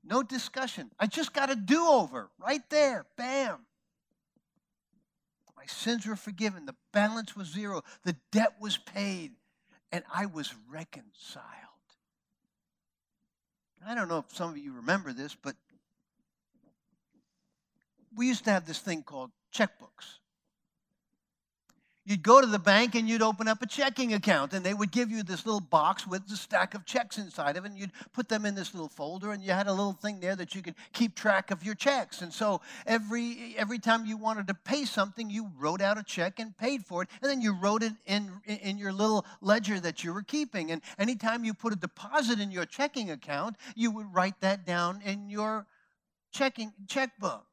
No 0.09 0.23
discussion. 0.23 0.91
I 1.01 1.07
just 1.07 1.33
got 1.33 1.51
a 1.51 1.57
do 1.57 1.85
over 1.85 2.31
right 2.39 2.63
there. 2.71 3.07
Bam. 3.17 3.67
My 5.57 5.67
sins 5.67 6.07
were 6.07 6.17
forgiven. 6.17 6.65
The 6.65 6.77
balance 6.93 7.35
was 7.35 7.49
zero. 7.49 7.83
The 8.05 8.17
debt 8.31 8.55
was 8.61 8.77
paid. 8.77 9.33
And 9.91 10.05
I 10.13 10.27
was 10.27 10.55
reconciled. 10.71 11.45
I 13.87 13.95
don't 13.95 14.09
know 14.09 14.19
if 14.19 14.35
some 14.35 14.51
of 14.51 14.59
you 14.59 14.75
remember 14.75 15.13
this, 15.13 15.37
but 15.41 15.55
we 18.15 18.27
used 18.27 18.45
to 18.45 18.51
have 18.51 18.67
this 18.67 18.79
thing 18.79 19.03
called 19.03 19.31
checkbooks. 19.55 20.19
You'd 22.09 22.23
go 22.23 22.41
to 22.41 22.47
the 22.47 22.61
bank 22.61 22.95
and 22.95 23.09
you'd 23.09 23.21
open 23.21 23.49
up 23.49 23.61
a 23.63 23.67
checking 23.67 24.15
account, 24.15 24.53
and 24.53 24.65
they 24.65 24.73
would 24.73 24.93
give 24.93 25.11
you 25.11 25.25
this 25.25 25.45
little 25.45 25.61
box 25.61 26.07
with 26.07 26.23
a 26.31 26.37
stack 26.37 26.75
of 26.75 26.87
checks 26.87 27.19
inside 27.19 27.57
of 27.57 27.65
it, 27.65 27.73
and 27.73 27.79
you'd 27.79 27.91
put 28.13 28.29
them 28.29 28.47
in 28.47 28.55
this 28.55 28.73
little 28.75 28.89
folder, 28.89 29.33
and 29.33 29.43
you 29.43 29.51
had 29.51 29.67
a 29.67 29.73
little 29.73 29.93
thing 29.93 30.21
there 30.21 30.37
that 30.37 30.55
you 30.55 30.63
could 30.63 30.77
keep 30.93 31.17
track 31.17 31.51
of 31.51 31.65
your 31.65 31.75
checks. 31.75 32.23
And 32.23 32.33
so 32.33 32.61
every 32.87 33.57
every 33.59 33.81
time 33.81 34.07
you 34.07 34.17
wanted 34.17 34.47
to 34.47 34.55
pay 34.55 34.85
something, 34.85 35.29
you 35.29 35.51
wrote 35.59 35.81
out 35.81 35.99
a 35.99 36.05
check 36.05 36.39
and 36.39 36.57
paid 36.57 36.85
for 36.85 37.03
it, 37.03 37.09
and 37.21 37.29
then 37.29 37.41
you 37.41 37.53
wrote 37.53 37.83
it 37.83 37.95
in 38.07 38.31
in 38.47 38.79
your 38.79 38.93
little 38.93 39.27
ledger 39.41 39.81
that 39.81 40.05
you 40.05 40.13
were 40.13 40.23
keeping. 40.23 40.71
And 40.71 40.83
anytime 41.01 41.45
you 41.45 41.55
put 41.55 41.73
a 41.73 41.77
deposit 41.77 42.39
in 42.39 42.53
your 42.53 42.67
checking 42.67 43.11
account, 43.11 43.57
you 43.75 43.91
would 43.91 44.15
write 44.15 44.41
that 44.43 44.65
down 44.65 45.03
in 45.03 45.29
your 45.29 45.67
checking 46.31 46.73
checkbook. 46.87 47.47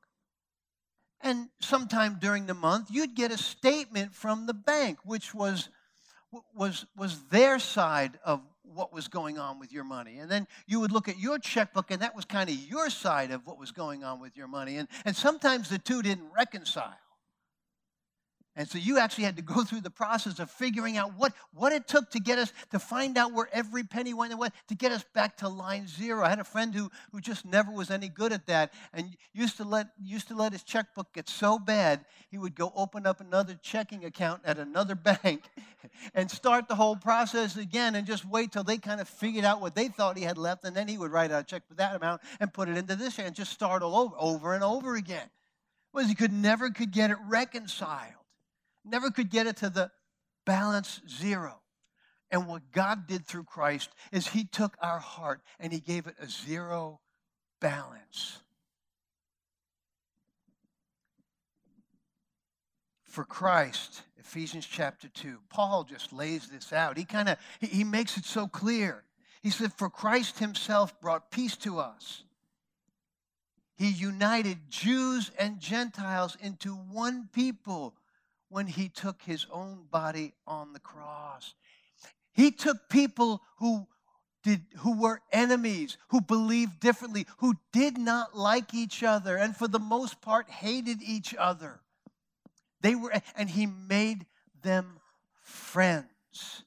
And 1.23 1.47
sometime 1.61 2.17
during 2.19 2.45
the 2.45 2.53
month, 2.53 2.89
you'd 2.91 3.15
get 3.15 3.31
a 3.31 3.37
statement 3.37 4.13
from 4.13 4.45
the 4.45 4.53
bank, 4.53 4.99
which 5.05 5.33
was, 5.33 5.69
was, 6.53 6.85
was 6.97 7.23
their 7.31 7.59
side 7.59 8.19
of 8.25 8.41
what 8.63 8.91
was 8.91 9.07
going 9.07 9.39
on 9.39 9.57
with 9.57 9.71
your 9.71 9.85
money. 9.85 10.19
And 10.19 10.29
then 10.29 10.47
you 10.67 10.81
would 10.81 10.91
look 10.91 11.07
at 11.07 11.17
your 11.17 11.39
checkbook, 11.39 11.91
and 11.91 12.01
that 12.01 12.13
was 12.13 12.25
kind 12.25 12.49
of 12.49 12.55
your 12.55 12.89
side 12.89 13.31
of 13.31 13.47
what 13.47 13.57
was 13.57 13.71
going 13.71 14.03
on 14.03 14.19
with 14.19 14.35
your 14.35 14.47
money. 14.47 14.77
And, 14.77 14.89
and 15.05 15.15
sometimes 15.15 15.69
the 15.69 15.79
two 15.79 16.01
didn't 16.01 16.29
reconcile. 16.35 16.97
And 18.55 18.69
so 18.69 18.77
you 18.77 18.99
actually 18.99 19.23
had 19.23 19.35
to 19.37 19.41
go 19.41 19.63
through 19.63 19.81
the 19.81 19.89
process 19.89 20.37
of 20.37 20.51
figuring 20.51 20.95
out 20.95 21.17
what, 21.17 21.33
what 21.55 21.73
it 21.73 21.87
took 21.87 22.11
to 22.11 22.19
get 22.19 22.37
us 22.37 22.53
to 22.69 22.77
find 22.77 23.17
out 23.17 23.33
where 23.33 23.49
every 23.51 23.83
penny 23.83 24.13
went 24.13 24.31
and 24.31 24.39
went 24.39 24.53
to 24.67 24.75
get 24.75 24.91
us 24.91 25.03
back 25.15 25.37
to 25.37 25.49
line 25.49 25.87
zero. 25.87 26.23
I 26.23 26.29
had 26.29 26.39
a 26.39 26.43
friend 26.43 26.73
who, 26.73 26.91
who 27.11 27.19
just 27.19 27.45
never 27.45 27.71
was 27.71 27.89
any 27.89 28.09
good 28.09 28.31
at 28.31 28.45
that 28.45 28.71
and 28.93 29.17
used 29.33 29.57
to 29.57 29.63
let 29.63 29.87
used 29.99 30.27
to 30.27 30.35
let 30.35 30.51
his 30.51 30.61
checkbook 30.61 31.13
get 31.13 31.27
so 31.27 31.57
bad 31.57 32.05
he 32.29 32.37
would 32.37 32.53
go 32.53 32.71
open 32.75 33.07
up 33.07 33.21
another 33.21 33.57
checking 33.59 34.05
account 34.05 34.41
at 34.45 34.59
another 34.59 34.95
bank 35.13 35.45
and 36.13 36.29
start 36.29 36.67
the 36.67 36.75
whole 36.75 36.95
process 36.95 37.57
again 37.57 37.95
and 37.95 38.05
just 38.05 38.23
wait 38.23 38.51
till 38.51 38.63
they 38.63 38.77
kind 38.77 39.01
of 39.01 39.09
figured 39.09 39.45
out 39.45 39.61
what 39.61 39.73
they 39.73 39.87
thought 39.87 40.15
he 40.15 40.23
had 40.23 40.37
left 40.37 40.63
and 40.63 40.75
then 40.75 40.87
he 40.87 40.99
would 40.99 41.11
write 41.11 41.31
out 41.31 41.41
a 41.41 41.45
check 41.45 41.67
for 41.67 41.73
that 41.73 41.95
amount 41.95 42.21
and 42.39 42.53
put 42.53 42.69
it 42.69 42.77
into 42.77 42.95
this 42.95 43.17
and 43.17 43.33
just 43.33 43.51
start 43.51 43.81
all 43.81 43.95
over 43.95 44.15
over 44.19 44.53
and 44.53 44.63
over 44.63 44.95
again. 44.95 45.27
Was 45.91 46.07
he 46.07 46.13
could 46.13 46.33
never 46.33 46.69
could 46.69 46.91
get 46.91 47.09
it 47.09 47.17
reconciled 47.27 48.22
never 48.85 49.11
could 49.11 49.29
get 49.29 49.47
it 49.47 49.57
to 49.57 49.69
the 49.69 49.91
balance 50.45 51.01
zero. 51.09 51.59
And 52.31 52.47
what 52.47 52.71
God 52.71 53.05
did 53.07 53.25
through 53.25 53.43
Christ 53.43 53.89
is 54.11 54.27
He 54.27 54.43
took 54.43 54.75
our 54.81 54.99
heart 54.99 55.41
and 55.59 55.71
He 55.71 55.79
gave 55.79 56.07
it 56.07 56.15
a 56.19 56.27
zero 56.27 56.99
balance. 57.59 58.39
For 63.03 63.23
Christ, 63.23 64.01
Ephesians 64.17 64.65
chapter 64.65 65.07
2, 65.07 65.37
Paul 65.49 65.83
just 65.83 66.11
lays 66.11 66.47
this 66.47 66.73
out. 66.73 66.97
He 66.97 67.05
kind 67.05 67.29
of 67.29 67.37
he 67.59 67.83
makes 67.83 68.17
it 68.17 68.25
so 68.25 68.47
clear. 68.47 69.03
He 69.43 69.51
said, 69.51 69.71
For 69.73 69.89
Christ 69.89 70.39
Himself 70.39 70.99
brought 70.99 71.29
peace 71.29 71.55
to 71.57 71.77
us. 71.77 72.23
He 73.75 73.89
united 73.89 74.57
Jews 74.69 75.29
and 75.37 75.59
Gentiles 75.59 76.37
into 76.41 76.73
one 76.73 77.29
people 77.31 77.93
when 78.53 78.67
he 78.67 78.87
took 78.87 79.19
his 79.23 79.47
own 79.51 79.79
body 79.89 80.31
on 80.45 80.73
the 80.73 80.79
cross. 80.79 81.55
He 82.33 82.51
took 82.51 82.87
people 82.87 83.41
who 83.57 83.87
did, 84.43 84.61
who 84.77 84.95
were 85.01 85.21
enemies, 85.31 85.97
who 86.09 86.21
believed 86.21 86.79
differently, 86.79 87.25
who 87.37 87.55
did 87.71 87.97
not 87.97 88.37
like 88.37 88.75
each 88.75 89.01
other, 89.01 89.37
and 89.37 89.57
for 89.57 89.67
the 89.67 89.79
most 89.79 90.21
part 90.21 90.47
hated 90.51 91.01
each 91.01 91.33
other. 91.33 91.79
They 92.79 92.93
were, 92.93 93.11
and 93.35 93.49
he 93.49 93.65
made 93.65 94.27
them 94.61 94.99
friends. 95.41 96.63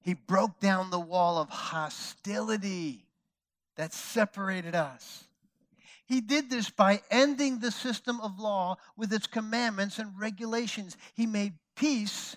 He 0.00 0.14
broke 0.14 0.60
down 0.60 0.88
the 0.88 0.98
wall 0.98 1.36
of 1.36 1.50
hostility 1.50 3.04
that 3.76 3.92
separated 3.92 4.74
us. 4.74 5.24
He 6.06 6.20
did 6.20 6.50
this 6.50 6.68
by 6.68 7.02
ending 7.10 7.58
the 7.58 7.70
system 7.70 8.20
of 8.20 8.38
law 8.38 8.76
with 8.96 9.12
its 9.12 9.26
commandments 9.26 9.98
and 9.98 10.18
regulations. 10.18 10.96
He 11.14 11.26
made 11.26 11.54
peace 11.76 12.36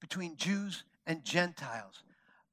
between 0.00 0.36
Jews 0.36 0.84
and 1.06 1.24
Gentiles 1.24 2.02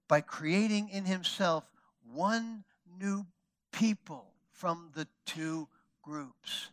by 0.08 0.22
creating 0.22 0.90
in 0.90 1.06
himself 1.06 1.64
one 2.04 2.64
new 3.00 3.26
people 3.72 4.34
from 4.52 4.92
the 4.94 5.08
two 5.26 5.68
groups. 6.04 6.70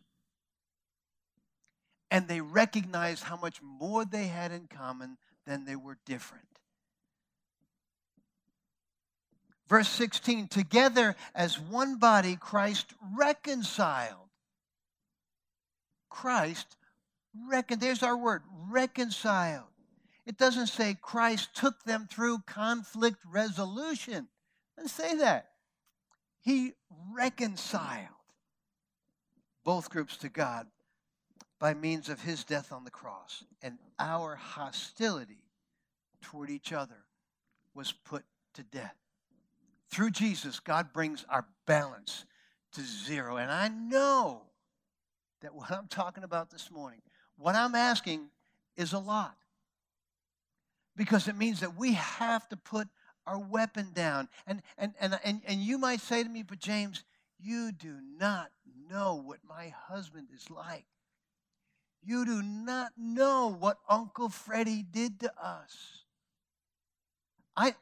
And 2.10 2.28
they 2.28 2.40
recognized 2.40 3.24
how 3.24 3.36
much 3.36 3.62
more 3.62 4.04
they 4.04 4.26
had 4.26 4.52
in 4.52 4.66
common 4.66 5.16
than 5.46 5.64
they 5.64 5.76
were 5.76 5.96
different. 6.04 6.49
Verse 9.70 9.88
16, 9.88 10.48
together 10.48 11.14
as 11.32 11.60
one 11.60 11.96
body, 11.96 12.34
Christ 12.34 12.92
reconciled. 13.16 14.28
Christ 16.08 16.76
recon 17.48 17.78
there's 17.78 18.02
our 18.02 18.16
word, 18.16 18.42
reconciled. 18.68 19.68
It 20.26 20.36
doesn't 20.36 20.66
say 20.66 20.96
Christ 21.00 21.54
took 21.54 21.84
them 21.84 22.08
through 22.10 22.38
conflict 22.46 23.18
resolution. 23.24 24.26
It 24.76 24.80
doesn't 24.82 25.04
say 25.04 25.16
that. 25.18 25.50
He 26.40 26.72
reconciled 27.12 28.08
both 29.62 29.88
groups 29.88 30.16
to 30.16 30.28
God 30.28 30.66
by 31.60 31.74
means 31.74 32.08
of 32.08 32.22
his 32.22 32.42
death 32.42 32.72
on 32.72 32.82
the 32.82 32.90
cross. 32.90 33.44
And 33.62 33.78
our 34.00 34.34
hostility 34.34 35.44
toward 36.22 36.50
each 36.50 36.72
other 36.72 37.04
was 37.72 37.92
put 37.92 38.24
to 38.54 38.64
death. 38.64 38.96
Through 39.90 40.10
Jesus, 40.12 40.60
God 40.60 40.92
brings 40.92 41.24
our 41.28 41.46
balance 41.66 42.24
to 42.74 42.80
zero. 42.80 43.36
And 43.36 43.50
I 43.50 43.68
know 43.68 44.42
that 45.42 45.54
what 45.54 45.70
I'm 45.70 45.88
talking 45.88 46.22
about 46.22 46.50
this 46.50 46.70
morning, 46.70 47.00
what 47.36 47.54
I'm 47.54 47.74
asking 47.74 48.28
is 48.76 48.92
a 48.92 48.98
lot. 48.98 49.36
Because 50.96 51.28
it 51.28 51.36
means 51.36 51.60
that 51.60 51.76
we 51.76 51.94
have 51.94 52.48
to 52.50 52.56
put 52.56 52.88
our 53.26 53.38
weapon 53.38 53.90
down. 53.92 54.28
And, 54.46 54.62
and, 54.76 54.92
and, 55.00 55.18
and, 55.24 55.40
and 55.46 55.60
you 55.60 55.78
might 55.78 56.00
say 56.00 56.22
to 56.22 56.28
me, 56.28 56.42
but 56.42 56.58
James, 56.58 57.04
you 57.38 57.72
do 57.72 57.96
not 58.18 58.50
know 58.88 59.22
what 59.24 59.38
my 59.48 59.72
husband 59.88 60.28
is 60.34 60.50
like. 60.50 60.84
You 62.02 62.24
do 62.24 62.42
not 62.42 62.92
know 62.96 63.54
what 63.58 63.78
Uncle 63.88 64.28
Freddie 64.28 64.84
did 64.88 65.20
to 65.20 65.32
us. 65.42 65.99
I, 67.56 67.74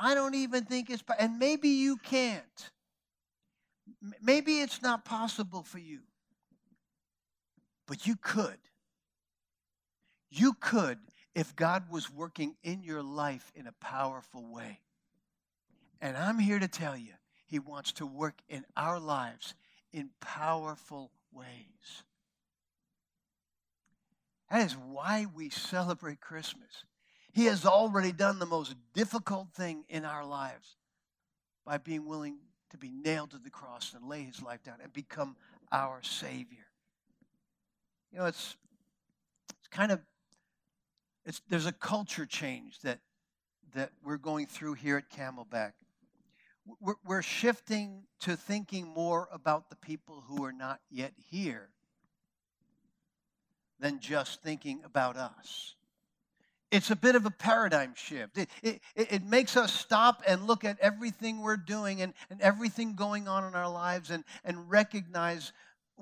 I 0.00 0.14
don't 0.14 0.34
even 0.34 0.64
think 0.64 0.90
it's, 0.90 1.02
and 1.18 1.38
maybe 1.38 1.68
you 1.68 1.96
can't. 1.96 2.70
Maybe 4.22 4.60
it's 4.60 4.82
not 4.82 5.04
possible 5.04 5.62
for 5.62 5.78
you. 5.78 6.00
But 7.86 8.06
you 8.06 8.16
could. 8.16 8.58
You 10.30 10.54
could 10.54 10.98
if 11.34 11.56
God 11.56 11.90
was 11.90 12.12
working 12.12 12.54
in 12.62 12.82
your 12.82 13.02
life 13.02 13.50
in 13.54 13.66
a 13.66 13.72
powerful 13.80 14.44
way. 14.52 14.80
And 16.00 16.16
I'm 16.16 16.38
here 16.38 16.58
to 16.58 16.68
tell 16.68 16.96
you, 16.96 17.12
He 17.46 17.58
wants 17.58 17.92
to 17.92 18.06
work 18.06 18.40
in 18.48 18.64
our 18.76 19.00
lives 19.00 19.54
in 19.92 20.10
powerful 20.20 21.10
ways. 21.32 22.02
That 24.50 24.66
is 24.66 24.76
why 24.76 25.26
we 25.34 25.50
celebrate 25.50 26.20
Christmas. 26.20 26.84
He 27.38 27.44
has 27.44 27.64
already 27.64 28.10
done 28.10 28.40
the 28.40 28.46
most 28.46 28.74
difficult 28.94 29.52
thing 29.54 29.84
in 29.88 30.04
our 30.04 30.24
lives 30.24 30.74
by 31.64 31.78
being 31.78 32.04
willing 32.04 32.38
to 32.70 32.76
be 32.76 32.90
nailed 32.90 33.30
to 33.30 33.38
the 33.38 33.48
cross 33.48 33.94
and 33.94 34.08
lay 34.08 34.24
his 34.24 34.42
life 34.42 34.64
down 34.64 34.78
and 34.82 34.92
become 34.92 35.36
our 35.70 36.02
Savior. 36.02 36.66
You 38.10 38.18
know, 38.18 38.24
it's, 38.24 38.56
it's 39.50 39.68
kind 39.70 39.92
of, 39.92 40.00
it's, 41.24 41.40
there's 41.48 41.66
a 41.66 41.72
culture 41.72 42.26
change 42.26 42.80
that, 42.80 42.98
that 43.72 43.92
we're 44.02 44.16
going 44.16 44.46
through 44.48 44.74
here 44.74 44.96
at 44.96 45.08
Camelback. 45.08 45.74
We're, 46.80 46.96
we're 47.06 47.22
shifting 47.22 48.02
to 48.22 48.34
thinking 48.36 48.84
more 48.88 49.28
about 49.30 49.70
the 49.70 49.76
people 49.76 50.24
who 50.26 50.44
are 50.44 50.52
not 50.52 50.80
yet 50.90 51.12
here 51.30 51.68
than 53.78 54.00
just 54.00 54.42
thinking 54.42 54.80
about 54.84 55.16
us 55.16 55.76
it's 56.70 56.90
a 56.90 56.96
bit 56.96 57.14
of 57.14 57.24
a 57.26 57.30
paradigm 57.30 57.94
shift. 57.94 58.38
It, 58.38 58.48
it, 58.62 58.80
it, 58.94 59.24
makes 59.24 59.56
us 59.56 59.72
stop 59.72 60.22
and 60.26 60.46
look 60.46 60.64
at 60.64 60.78
everything 60.80 61.40
we're 61.40 61.56
doing 61.56 62.02
and, 62.02 62.12
and 62.30 62.40
everything 62.40 62.94
going 62.94 63.28
on 63.28 63.44
in 63.44 63.54
our 63.54 63.70
lives 63.70 64.10
and, 64.10 64.24
and 64.44 64.70
recognize 64.70 65.52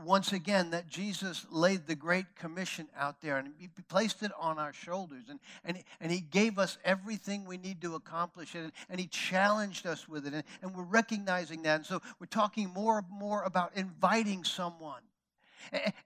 once 0.05 0.33
again 0.33 0.70
that 0.70 0.88
Jesus 0.88 1.46
laid 1.50 1.87
the 1.87 1.94
Great 1.94 2.37
Commission 2.37 2.88
out 2.98 3.22
there 3.22 3.38
and 3.38 3.55
he 3.59 3.68
placed 3.88 4.22
it 4.22 4.31
on 4.38 4.59
our 4.59 4.72
shoulders. 4.72 5.24
And, 5.31 5.40
and, 5.64 5.83
and 6.00 6.12
he 6.12 6.20
gave 6.20 6.59
us 6.59 6.79
everything 6.85 7.46
we 7.46 7.57
need 7.57 7.81
to 7.83 7.94
accomplish 7.94 8.55
it. 8.55 8.59
And, 8.59 8.72
and 8.90 9.00
he 9.00 9.07
challenged 9.07 9.87
us 9.87 10.09
with 10.09 10.26
it. 10.26 10.35
And, 10.35 10.44
and 10.62 10.74
we're 10.74 10.85
recognizing 10.85 11.62
that. 11.62 11.76
And 11.76 11.87
so 11.87 12.02
we're 12.20 12.26
talking 12.26 12.70
more 12.70 12.98
and 12.98 13.09
more 13.09 13.42
about 13.44 13.72
inviting 13.76 14.44
someone. 14.44 15.00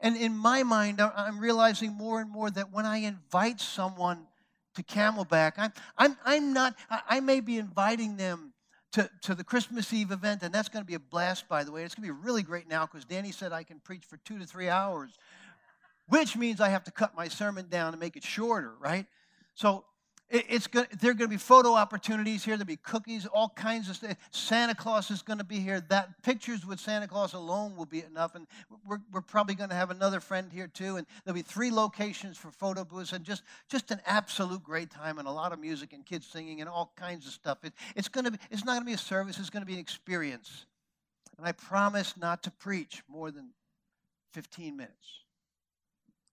And 0.01 0.17
in 0.17 0.37
my 0.37 0.63
mind, 0.63 1.01
I'm 1.01 1.39
realizing 1.39 1.93
more 1.93 2.21
and 2.21 2.31
more 2.31 2.51
that 2.51 2.73
when 2.73 2.87
I 2.87 2.99
invite 2.99 3.61
someone 3.61 4.27
to 4.83 4.95
Camelback. 4.95 5.53
I'm, 5.57 5.73
I'm, 5.97 6.17
I'm 6.25 6.53
not, 6.53 6.75
I 7.09 7.21
may 7.21 7.41
be 7.41 7.59
inviting 7.59 8.17
them 8.17 8.53
to, 8.93 9.09
to 9.23 9.35
the 9.35 9.45
Christmas 9.45 9.93
Eve 9.93 10.11
event, 10.11 10.43
and 10.43 10.53
that's 10.53 10.69
going 10.69 10.83
to 10.83 10.87
be 10.87 10.95
a 10.95 11.01
blast, 11.01 11.49
by 11.49 11.63
the 11.63 11.71
way. 11.71 11.85
It's 11.85 11.95
going 11.95 12.09
to 12.09 12.15
be 12.15 12.21
really 12.21 12.43
great 12.43 12.69
now 12.69 12.87
because 12.87 13.05
Danny 13.05 13.33
said 13.33 13.53
I 13.53 13.63
can 13.63 13.79
preach 13.81 14.05
for 14.05 14.17
two 14.19 14.39
to 14.39 14.47
three 14.47 14.69
hours, 14.69 15.13
which 16.09 16.37
means 16.37 16.61
I 16.61 16.71
have 16.71 16.85
to 16.85 16.91
cut 16.91 17.15
my 17.15 17.29
sermon 17.29 17.69
down 17.69 17.93
and 17.93 18.01
make 18.01 18.17
it 18.17 18.25
shorter, 18.25 18.73
right? 18.81 19.07
So 19.55 19.85
it's 20.31 20.69
going 20.69 20.87
there 21.01 21.11
are 21.11 21.15
going 21.15 21.29
to 21.29 21.35
be 21.35 21.37
photo 21.37 21.75
opportunities 21.75 22.45
here. 22.45 22.57
There'll 22.57 22.67
be 22.67 22.77
cookies, 22.77 23.27
all 23.27 23.49
kinds 23.49 23.89
of 23.89 23.97
stuff. 23.97 24.15
Santa 24.31 24.77
Claus 24.77 25.11
is 25.11 25.23
going 25.23 25.39
to 25.39 25.45
be 25.45 25.59
here. 25.59 25.81
That 25.89 26.23
pictures 26.23 26.65
with 26.65 26.79
Santa 26.79 27.09
Claus 27.09 27.33
alone 27.33 27.77
will 27.77 27.87
be 27.87 28.05
enough. 28.05 28.37
And 28.37 28.47
we're, 28.87 29.01
we're 29.13 29.23
probably 29.23 29.57
going 29.57 29.71
to 29.71 29.75
have 29.75 29.91
another 29.91 30.21
friend 30.21 30.51
here 30.53 30.69
too. 30.69 30.97
And 30.97 31.07
there'll 31.25 31.35
be 31.35 31.43
three 31.43 31.73
locations 31.73 32.39
for 32.39 32.53
photo 32.53 32.85
booths 32.85 33.13
and 33.13 33.25
just, 33.25 33.43
just 33.69 33.91
an 33.91 34.01
absolute 34.07 34.63
great 34.63 34.91
time 34.91 35.19
and 35.19 35.27
a 35.27 35.33
lot 35.33 35.53
of 35.53 35.59
music 35.59 35.93
and 35.93 36.07
kids 36.07 36.29
singing 36.29 36.61
and 36.61 36.71
all 36.71 36.93
kinds 36.95 37.27
of 37.27 37.33
stuff. 37.33 37.59
It, 37.65 37.73
it's 37.97 38.09
going 38.09 38.25
to 38.25 38.31
be, 38.31 38.39
it's 38.53 38.65
not 38.65 38.75
going 38.75 38.83
to 38.83 38.87
be 38.87 38.93
a 38.93 38.99
service. 38.99 39.37
It's 39.39 39.51
going 39.51 39.63
to 39.63 39.67
be 39.67 39.75
an 39.75 39.81
experience. 39.81 40.67
And 41.39 41.47
I 41.47 41.53
promise 41.53 42.17
not 42.17 42.45
to 42.45 42.53
preach 42.53 43.03
more 43.09 43.33
than 43.33 43.51
15 44.35 44.77
minutes. 44.77 45.25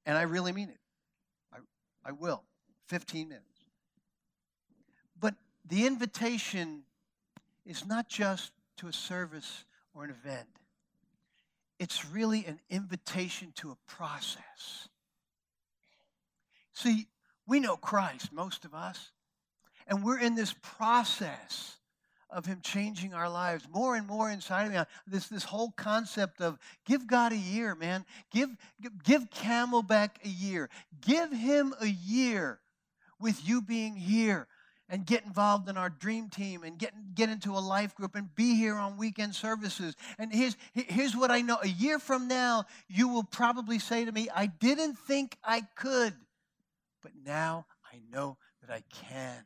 And 0.05 0.15
I 0.15 0.21
really 0.23 0.51
mean 0.51 0.69
it. 0.69 0.79
I, 1.51 1.57
I 2.05 2.11
will. 2.11 2.43
15 2.89 3.27
minutes. 3.27 3.56
The 5.69 5.85
invitation 5.85 6.83
is 7.65 7.85
not 7.85 8.07
just 8.07 8.51
to 8.77 8.87
a 8.87 8.93
service 8.93 9.65
or 9.93 10.03
an 10.03 10.11
event, 10.11 10.47
it's 11.79 12.05
really 12.05 12.45
an 12.45 12.59
invitation 12.69 13.51
to 13.57 13.71
a 13.71 13.77
process. 13.87 14.87
See, 16.73 17.07
we 17.45 17.59
know 17.59 17.75
Christ, 17.75 18.31
most 18.31 18.65
of 18.65 18.73
us, 18.73 19.11
and 19.87 20.03
we're 20.03 20.19
in 20.19 20.35
this 20.35 20.53
process 20.61 21.75
of 22.29 22.45
him 22.45 22.59
changing 22.61 23.13
our 23.13 23.29
lives 23.29 23.67
more 23.73 23.95
and 23.95 24.05
more 24.05 24.29
inside 24.29 24.65
of 24.65 24.73
me. 24.73 24.79
This, 25.05 25.27
this 25.27 25.43
whole 25.43 25.71
concept 25.71 26.41
of 26.41 26.59
give 26.85 27.07
God 27.07 27.31
a 27.31 27.37
year, 27.37 27.73
man. 27.73 28.05
Give, 28.31 28.49
give 29.03 29.29
Camelback 29.29 30.09
a 30.25 30.29
year. 30.29 30.69
Give 31.01 31.31
him 31.31 31.73
a 31.79 31.87
year 31.87 32.59
with 33.19 33.47
you 33.47 33.61
being 33.61 33.95
here 33.95 34.47
and 34.89 35.05
get 35.05 35.25
involved 35.25 35.67
in 35.67 35.77
our 35.77 35.89
dream 35.89 36.29
team 36.29 36.63
and 36.63 36.77
get, 36.77 36.93
get 37.13 37.29
into 37.29 37.51
a 37.51 37.59
life 37.59 37.93
group 37.95 38.15
and 38.15 38.33
be 38.35 38.55
here 38.55 38.75
on 38.75 38.97
weekend 38.97 39.35
services. 39.35 39.95
And 40.17 40.33
here's, 40.33 40.55
here's 40.73 41.15
what 41.15 41.29
I 41.31 41.41
know 41.41 41.57
a 41.61 41.67
year 41.67 41.99
from 41.99 42.27
now, 42.27 42.65
you 42.87 43.07
will 43.07 43.23
probably 43.23 43.79
say 43.79 44.05
to 44.05 44.11
me, 44.11 44.29
I 44.33 44.47
didn't 44.47 44.97
think 44.97 45.37
I 45.43 45.61
could, 45.75 46.13
but 47.01 47.11
now 47.25 47.65
I 47.91 47.99
know 48.11 48.37
that 48.61 48.73
I 48.73 48.83
can. 49.07 49.43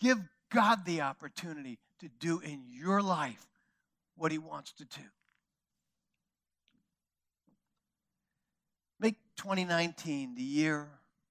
Give 0.00 0.18
God 0.52 0.84
the 0.84 1.00
opportunity 1.00 1.78
to 2.00 2.08
do 2.20 2.40
in 2.40 2.64
your 2.68 3.02
life 3.02 3.46
what 4.16 4.30
He 4.30 4.38
wants 4.38 4.72
to 4.74 4.84
do. 4.84 5.02
Make 9.00 9.16
2019 9.36 10.36
the 10.36 10.42
year 10.42 10.88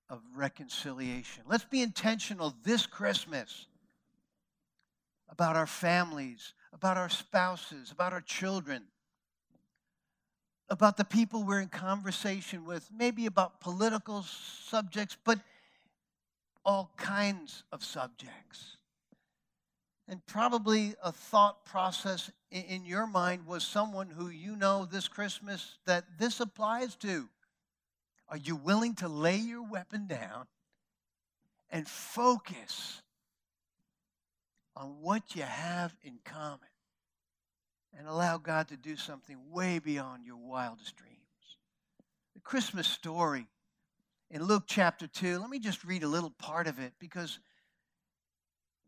of 0.09 0.21
reconciliation. 0.35 1.43
Let's 1.47 1.65
be 1.65 1.81
intentional 1.81 2.53
this 2.63 2.85
Christmas 2.85 3.67
about 5.29 5.55
our 5.55 5.67
families, 5.67 6.53
about 6.73 6.97
our 6.97 7.09
spouses, 7.09 7.91
about 7.91 8.13
our 8.13 8.21
children, 8.21 8.83
about 10.69 10.97
the 10.97 11.05
people 11.05 11.43
we're 11.43 11.61
in 11.61 11.69
conversation 11.69 12.65
with, 12.65 12.89
maybe 12.95 13.25
about 13.25 13.59
political 13.59 14.23
subjects, 14.23 15.17
but 15.23 15.39
all 16.65 16.91
kinds 16.97 17.63
of 17.71 17.83
subjects. 17.83 18.77
And 20.07 20.25
probably 20.25 20.95
a 21.03 21.11
thought 21.11 21.65
process 21.65 22.29
in 22.51 22.85
your 22.85 23.07
mind 23.07 23.47
was 23.47 23.63
someone 23.63 24.09
who 24.09 24.29
you 24.29 24.55
know 24.55 24.85
this 24.85 25.07
Christmas 25.07 25.77
that 25.85 26.05
this 26.19 26.39
applies 26.39 26.95
to. 26.97 27.29
Are 28.33 28.37
you 28.37 28.55
willing 28.55 28.95
to 28.95 29.07
lay 29.07 29.35
your 29.35 29.61
weapon 29.61 30.07
down 30.07 30.47
and 31.69 31.87
focus 31.87 33.03
on 34.75 34.95
what 35.01 35.35
you 35.35 35.43
have 35.43 35.95
in 36.01 36.17
common 36.25 36.57
and 37.95 38.07
allow 38.07 38.39
God 38.39 38.69
to 38.69 38.75
do 38.75 38.95
something 38.95 39.37
way 39.51 39.77
beyond 39.77 40.25
your 40.25 40.37
wildest 40.37 40.95
dreams? 40.95 41.13
The 42.33 42.39
Christmas 42.39 42.87
story 42.87 43.45
in 44.31 44.41
Luke 44.41 44.63
chapter 44.65 45.05
2, 45.05 45.37
let 45.37 45.51
me 45.51 45.59
just 45.59 45.83
read 45.83 46.01
a 46.01 46.07
little 46.07 46.31
part 46.31 46.65
of 46.65 46.79
it 46.79 46.93
because 46.97 47.37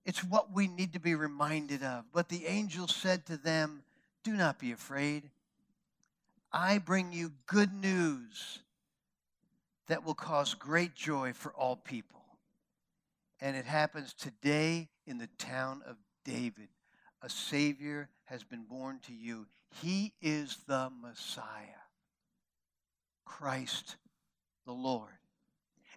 it's 0.08 0.24
what 0.24 0.52
we 0.56 0.68
need 0.68 0.94
to 0.94 1.00
be 1.00 1.14
reminded 1.14 1.84
of. 1.84 2.06
But 2.12 2.30
the 2.30 2.48
angel 2.48 2.88
said 2.88 3.28
to 3.28 3.38
them, 3.38 3.84
Do 4.24 4.34
not 4.34 4.58
be 4.58 4.72
afraid. 4.72 5.30
I 6.52 6.80
bring 6.80 7.14
you 7.14 7.34
good 7.46 7.72
news 7.72 8.62
that 9.88 10.04
will 10.04 10.16
cause 10.16 10.54
great 10.54 10.96
joy 10.96 11.34
for 11.34 11.54
all 11.54 11.76
people. 11.76 12.22
And 13.42 13.56
it 13.56 13.66
happens 13.66 14.14
today 14.14 14.90
in 15.06 15.18
the 15.18 15.30
town 15.38 15.82
of 15.86 15.98
David. 16.24 16.70
A 17.22 17.30
Savior 17.30 18.10
has 18.26 18.44
been 18.44 18.64
born 18.64 19.00
to 19.08 19.14
you. 19.14 19.48
He 19.82 20.14
is 20.22 20.58
the 20.68 20.90
Messiah, 21.02 21.84
Christ 23.26 23.98
the 24.66 24.74
Lord. 24.74 25.10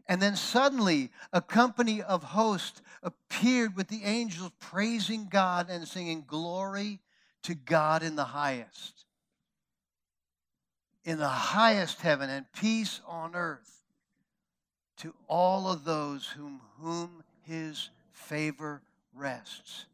And 0.06 0.22
then 0.22 0.36
suddenly, 0.36 1.10
a 1.32 1.42
company 1.42 2.02
of 2.02 2.22
hosts 2.22 2.80
appeared 3.02 3.76
with 3.76 3.88
the 3.88 4.04
angels, 4.04 4.52
praising 4.58 5.28
God 5.30 5.68
and 5.70 5.86
singing, 5.86 6.24
Glory 6.26 7.00
to 7.42 7.54
God 7.54 8.02
in 8.02 8.16
the 8.16 8.24
highest. 8.24 9.04
In 11.04 11.18
the 11.18 11.28
highest 11.28 12.00
heaven, 12.00 12.30
and 12.30 12.46
peace 12.52 13.00
on 13.06 13.34
earth 13.34 13.77
to 14.98 15.14
all 15.28 15.70
of 15.70 15.84
those 15.84 16.26
whom, 16.26 16.60
whom 16.80 17.22
his 17.42 17.90
favor 18.12 18.82
rests. 19.14 19.86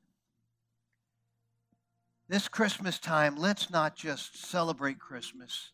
This 2.28 2.48
Christmas 2.48 2.98
time, 2.98 3.36
let's 3.36 3.70
not 3.70 3.96
just 3.96 4.36
celebrate 4.44 4.98
Christmas 4.98 5.70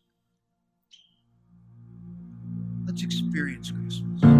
Let's 2.91 3.03
experience 3.03 3.71
Christmas. 3.71 4.30